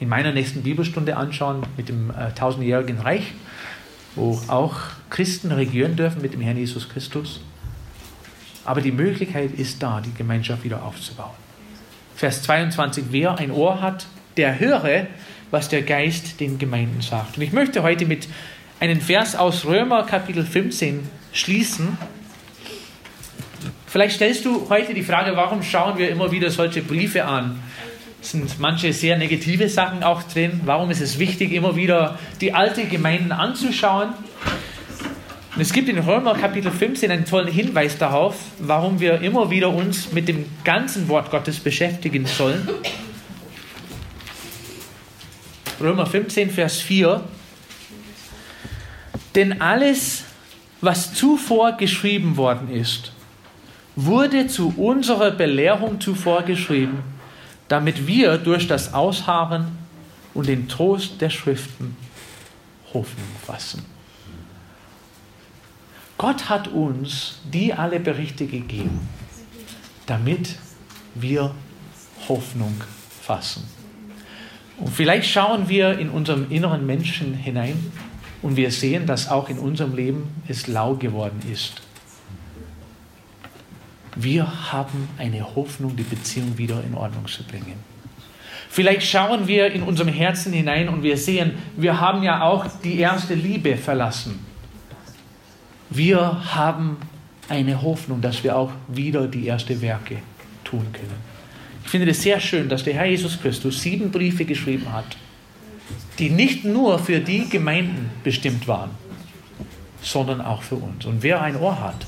in 0.00 0.08
meiner 0.08 0.32
nächsten 0.32 0.62
Bibelstunde 0.62 1.16
anschauen 1.16 1.62
mit 1.76 1.88
dem 1.88 2.10
äh, 2.10 2.32
tausendjährigen 2.34 2.98
Reich, 2.98 3.34
wo 4.16 4.40
auch 4.48 4.76
Christen 5.10 5.52
regieren 5.52 5.94
dürfen 5.94 6.22
mit 6.22 6.34
dem 6.34 6.40
Herrn 6.40 6.56
Jesus 6.56 6.88
Christus. 6.88 7.40
Aber 8.64 8.80
die 8.80 8.92
Möglichkeit 8.92 9.52
ist 9.52 9.82
da, 9.82 10.00
die 10.00 10.12
Gemeinschaft 10.12 10.64
wieder 10.64 10.82
aufzubauen. 10.82 11.41
Vers 12.22 12.42
22, 12.42 13.06
wer 13.10 13.36
ein 13.38 13.50
Ohr 13.50 13.80
hat, 13.80 14.06
der 14.36 14.60
höre, 14.60 15.08
was 15.50 15.68
der 15.68 15.82
Geist 15.82 16.38
den 16.38 16.56
Gemeinden 16.56 17.00
sagt. 17.00 17.36
Und 17.36 17.42
ich 17.42 17.52
möchte 17.52 17.82
heute 17.82 18.06
mit 18.06 18.28
einem 18.78 19.00
Vers 19.00 19.34
aus 19.34 19.64
Römer 19.64 20.04
Kapitel 20.04 20.46
15 20.46 21.00
schließen. 21.32 21.98
Vielleicht 23.88 24.14
stellst 24.14 24.44
du 24.44 24.68
heute 24.70 24.94
die 24.94 25.02
Frage, 25.02 25.34
warum 25.34 25.64
schauen 25.64 25.98
wir 25.98 26.10
immer 26.10 26.30
wieder 26.30 26.52
solche 26.52 26.80
Briefe 26.82 27.24
an? 27.24 27.60
Sind 28.20 28.60
manche 28.60 28.92
sehr 28.92 29.18
negative 29.18 29.68
Sachen 29.68 30.04
auch 30.04 30.22
drin. 30.22 30.60
Warum 30.64 30.92
ist 30.92 31.00
es 31.00 31.18
wichtig, 31.18 31.50
immer 31.50 31.74
wieder 31.74 32.20
die 32.40 32.54
alten 32.54 32.88
Gemeinden 32.88 33.32
anzuschauen? 33.32 34.10
Es 35.62 35.72
gibt 35.72 35.88
in 35.88 35.96
Römer 35.96 36.34
Kapitel 36.34 36.72
15 36.72 37.08
einen 37.12 37.24
tollen 37.24 37.46
Hinweis 37.46 37.96
darauf, 37.96 38.34
warum 38.58 38.98
wir 38.98 39.20
immer 39.20 39.48
wieder 39.48 39.68
uns 39.68 40.10
mit 40.10 40.26
dem 40.26 40.44
ganzen 40.64 41.06
Wort 41.06 41.30
Gottes 41.30 41.60
beschäftigen 41.60 42.26
sollen. 42.26 42.68
Römer 45.80 46.04
15, 46.04 46.50
Vers 46.50 46.80
4. 46.80 47.22
Denn 49.36 49.60
alles, 49.60 50.24
was 50.80 51.14
zuvor 51.14 51.76
geschrieben 51.76 52.36
worden 52.36 52.68
ist, 52.68 53.12
wurde 53.94 54.48
zu 54.48 54.74
unserer 54.76 55.30
Belehrung 55.30 56.00
zuvor 56.00 56.42
geschrieben, 56.42 57.04
damit 57.68 58.08
wir 58.08 58.36
durch 58.36 58.66
das 58.66 58.94
Ausharren 58.94 59.78
und 60.34 60.48
den 60.48 60.66
Trost 60.66 61.20
der 61.20 61.30
Schriften 61.30 61.96
Hoffnung 62.92 63.28
fassen. 63.46 63.91
Gott 66.22 66.48
hat 66.48 66.68
uns 66.68 67.40
die 67.52 67.74
alle 67.74 67.98
Berichte 67.98 68.46
gegeben, 68.46 69.08
damit 70.06 70.54
wir 71.16 71.52
Hoffnung 72.28 72.80
fassen. 73.20 73.64
Und 74.78 74.90
vielleicht 74.90 75.28
schauen 75.28 75.68
wir 75.68 75.98
in 75.98 76.10
unserem 76.10 76.48
inneren 76.48 76.86
Menschen 76.86 77.34
hinein 77.34 77.90
und 78.40 78.54
wir 78.54 78.70
sehen, 78.70 79.04
dass 79.04 79.28
auch 79.28 79.48
in 79.48 79.58
unserem 79.58 79.96
Leben 79.96 80.28
es 80.46 80.68
lau 80.68 80.94
geworden 80.94 81.40
ist. 81.52 81.82
Wir 84.14 84.70
haben 84.70 85.08
eine 85.18 85.56
Hoffnung, 85.56 85.96
die 85.96 86.04
Beziehung 86.04 86.56
wieder 86.56 86.84
in 86.84 86.94
Ordnung 86.94 87.26
zu 87.26 87.42
bringen. 87.42 87.82
Vielleicht 88.68 89.08
schauen 89.08 89.48
wir 89.48 89.72
in 89.72 89.82
unserem 89.82 90.06
Herzen 90.06 90.52
hinein 90.52 90.88
und 90.88 91.02
wir 91.02 91.16
sehen, 91.16 91.54
wir 91.76 91.98
haben 91.98 92.22
ja 92.22 92.42
auch 92.42 92.66
die 92.84 93.00
erste 93.00 93.34
Liebe 93.34 93.76
verlassen 93.76 94.51
wir 95.96 96.54
haben 96.54 96.96
eine 97.48 97.82
Hoffnung, 97.82 98.20
dass 98.20 98.44
wir 98.44 98.56
auch 98.56 98.72
wieder 98.88 99.26
die 99.26 99.48
ersten 99.48 99.80
Werke 99.80 100.18
tun 100.64 100.86
können. 100.92 101.32
Ich 101.84 101.90
finde 101.90 102.10
es 102.10 102.22
sehr 102.22 102.40
schön, 102.40 102.68
dass 102.68 102.84
der 102.84 102.94
Herr 102.94 103.06
Jesus 103.06 103.40
Christus 103.40 103.82
sieben 103.82 104.10
Briefe 104.10 104.44
geschrieben 104.44 104.92
hat, 104.92 105.16
die 106.18 106.30
nicht 106.30 106.64
nur 106.64 106.98
für 106.98 107.20
die 107.20 107.48
Gemeinden 107.48 108.10
bestimmt 108.22 108.68
waren, 108.68 108.90
sondern 110.00 110.40
auch 110.40 110.62
für 110.62 110.76
uns. 110.76 111.04
Und 111.04 111.22
wer 111.22 111.42
ein 111.42 111.56
Ohr 111.56 111.80
hat, 111.80 112.06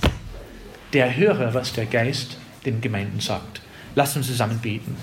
der 0.92 1.16
höre, 1.16 1.52
was 1.54 1.72
der 1.72 1.86
Geist 1.86 2.38
den 2.64 2.80
Gemeinden 2.80 3.20
sagt. 3.20 3.60
Lasst 3.94 4.16
uns 4.16 4.26
zusammen 4.26 4.58
beten. 4.60 4.96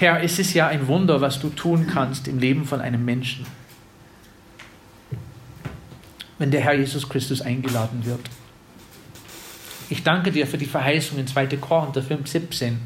Herr, 0.00 0.22
es 0.22 0.38
ist 0.38 0.54
ja 0.54 0.66
ein 0.66 0.86
Wunder, 0.86 1.20
was 1.20 1.40
du 1.40 1.50
tun 1.50 1.86
kannst 1.86 2.26
im 2.26 2.38
Leben 2.38 2.64
von 2.64 2.80
einem 2.80 3.04
Menschen, 3.04 3.44
wenn 6.38 6.50
der 6.50 6.62
Herr 6.62 6.72
Jesus 6.72 7.06
Christus 7.06 7.42
eingeladen 7.42 8.06
wird. 8.06 8.22
Ich 9.90 10.02
danke 10.02 10.32
dir 10.32 10.46
für 10.46 10.56
die 10.56 10.64
Verheißung 10.64 11.18
in 11.18 11.26
2. 11.26 11.48
Korinther 11.58 12.02
5, 12.02 12.26
17. 12.26 12.80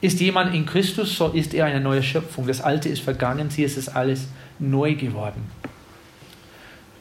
Ist 0.00 0.20
jemand 0.20 0.54
in 0.54 0.64
Christus, 0.64 1.16
so 1.16 1.30
ist 1.30 1.54
er 1.54 1.64
eine 1.64 1.80
neue 1.80 2.04
Schöpfung. 2.04 2.46
Das 2.46 2.60
Alte 2.60 2.88
ist 2.88 3.02
vergangen, 3.02 3.50
sie 3.50 3.64
ist 3.64 3.76
es 3.76 3.88
alles 3.88 4.28
neu 4.60 4.94
geworden. 4.94 5.50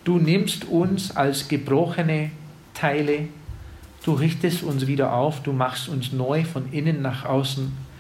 Du 0.04 0.18
nimmst 0.18 0.66
uns 0.66 1.16
als 1.16 1.48
gebrochene 1.48 2.32
Teile, 2.74 3.28
du 4.04 4.14
richtest 4.14 4.64
uns 4.64 4.88
wieder 4.88 5.14
auf, 5.14 5.44
du 5.44 5.54
machst 5.54 5.90
uns 5.90 6.12
neu 6.12 6.44
von 6.44 6.74
innen 6.74 7.04
nach 7.04 7.26
außen 7.26 7.93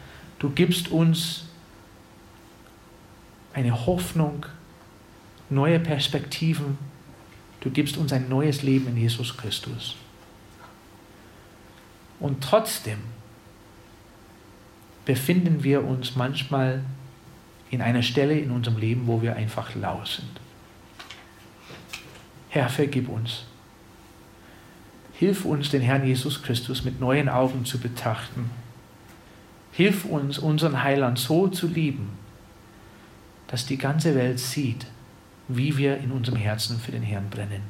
Du 0.43 0.49
gibst 0.49 0.89
uns 0.89 1.45
eine 3.53 3.85
Hoffnung, 3.85 4.45
neue 5.49 5.79
Perspektiven. 5.79 6.77
Du 7.61 7.69
gibst 7.69 7.95
uns 7.95 8.11
ein 8.11 8.27
neues 8.27 8.61
Leben 8.61 8.89
in 8.89 8.97
Jesus 8.97 9.37
Christus. 9.37 9.95
Und 12.19 12.43
trotzdem 12.43 12.97
befinden 15.05 15.63
wir 15.63 15.81
uns 15.81 16.17
manchmal 16.17 16.83
in 17.71 17.81
einer 17.81 18.03
Stelle 18.03 18.37
in 18.37 18.51
unserem 18.51 18.77
Leben, 18.77 19.07
wo 19.07 19.21
wir 19.21 19.37
einfach 19.37 19.73
lau 19.75 20.03
sind. 20.03 20.41
Herr, 22.49 22.67
vergib 22.67 23.07
uns. 23.07 23.45
Hilf 25.13 25.45
uns, 25.45 25.69
den 25.69 25.81
Herrn 25.81 26.05
Jesus 26.05 26.43
Christus 26.43 26.83
mit 26.83 26.99
neuen 26.99 27.29
Augen 27.29 27.63
zu 27.63 27.79
betrachten 27.79 28.49
Hilf 29.73 30.05
uns, 30.05 30.37
unseren 30.37 30.83
Heiland 30.83 31.17
so 31.17 31.47
zu 31.47 31.67
lieben, 31.67 32.11
dass 33.47 33.65
die 33.65 33.77
ganze 33.77 34.13
Welt 34.13 34.39
sieht, 34.39 34.85
wie 35.47 35.77
wir 35.77 35.97
in 35.97 36.11
unserem 36.11 36.37
Herzen 36.37 36.79
für 36.79 36.91
den 36.91 37.01
Herrn 37.01 37.29
brennen. 37.29 37.63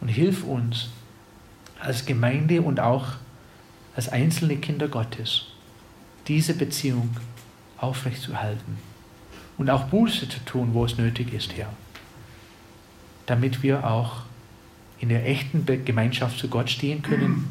Und 0.00 0.08
hilf 0.08 0.44
uns 0.44 0.90
als 1.80 2.06
Gemeinde 2.06 2.62
und 2.62 2.78
auch 2.78 3.14
als 3.96 4.08
einzelne 4.08 4.56
Kinder 4.56 4.86
Gottes, 4.86 5.46
diese 6.28 6.54
Beziehung 6.54 7.16
aufrechtzuerhalten 7.78 8.78
und 9.58 9.70
auch 9.70 9.84
Buße 9.84 10.28
zu 10.28 10.38
tun, 10.44 10.70
wo 10.72 10.84
es 10.84 10.96
nötig 10.96 11.32
ist, 11.32 11.56
Herr, 11.56 11.72
damit 13.26 13.64
wir 13.64 13.90
auch 13.90 14.22
in 15.00 15.08
der 15.08 15.28
echten 15.28 15.66
Gemeinschaft 15.84 16.38
zu 16.38 16.46
Gott 16.48 16.70
stehen 16.70 17.02
können 17.02 17.50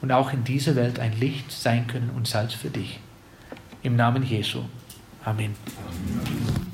und 0.00 0.12
auch 0.12 0.32
in 0.32 0.44
dieser 0.44 0.76
Welt 0.76 0.98
ein 0.98 1.18
Licht 1.18 1.50
sein 1.50 1.86
können 1.86 2.10
und 2.14 2.26
Salz 2.26 2.54
für 2.54 2.70
dich. 2.70 3.00
Im 3.82 3.96
Namen 3.96 4.22
Jesu. 4.22 4.60
Amen. 5.24 5.54
Amen. 5.76 6.67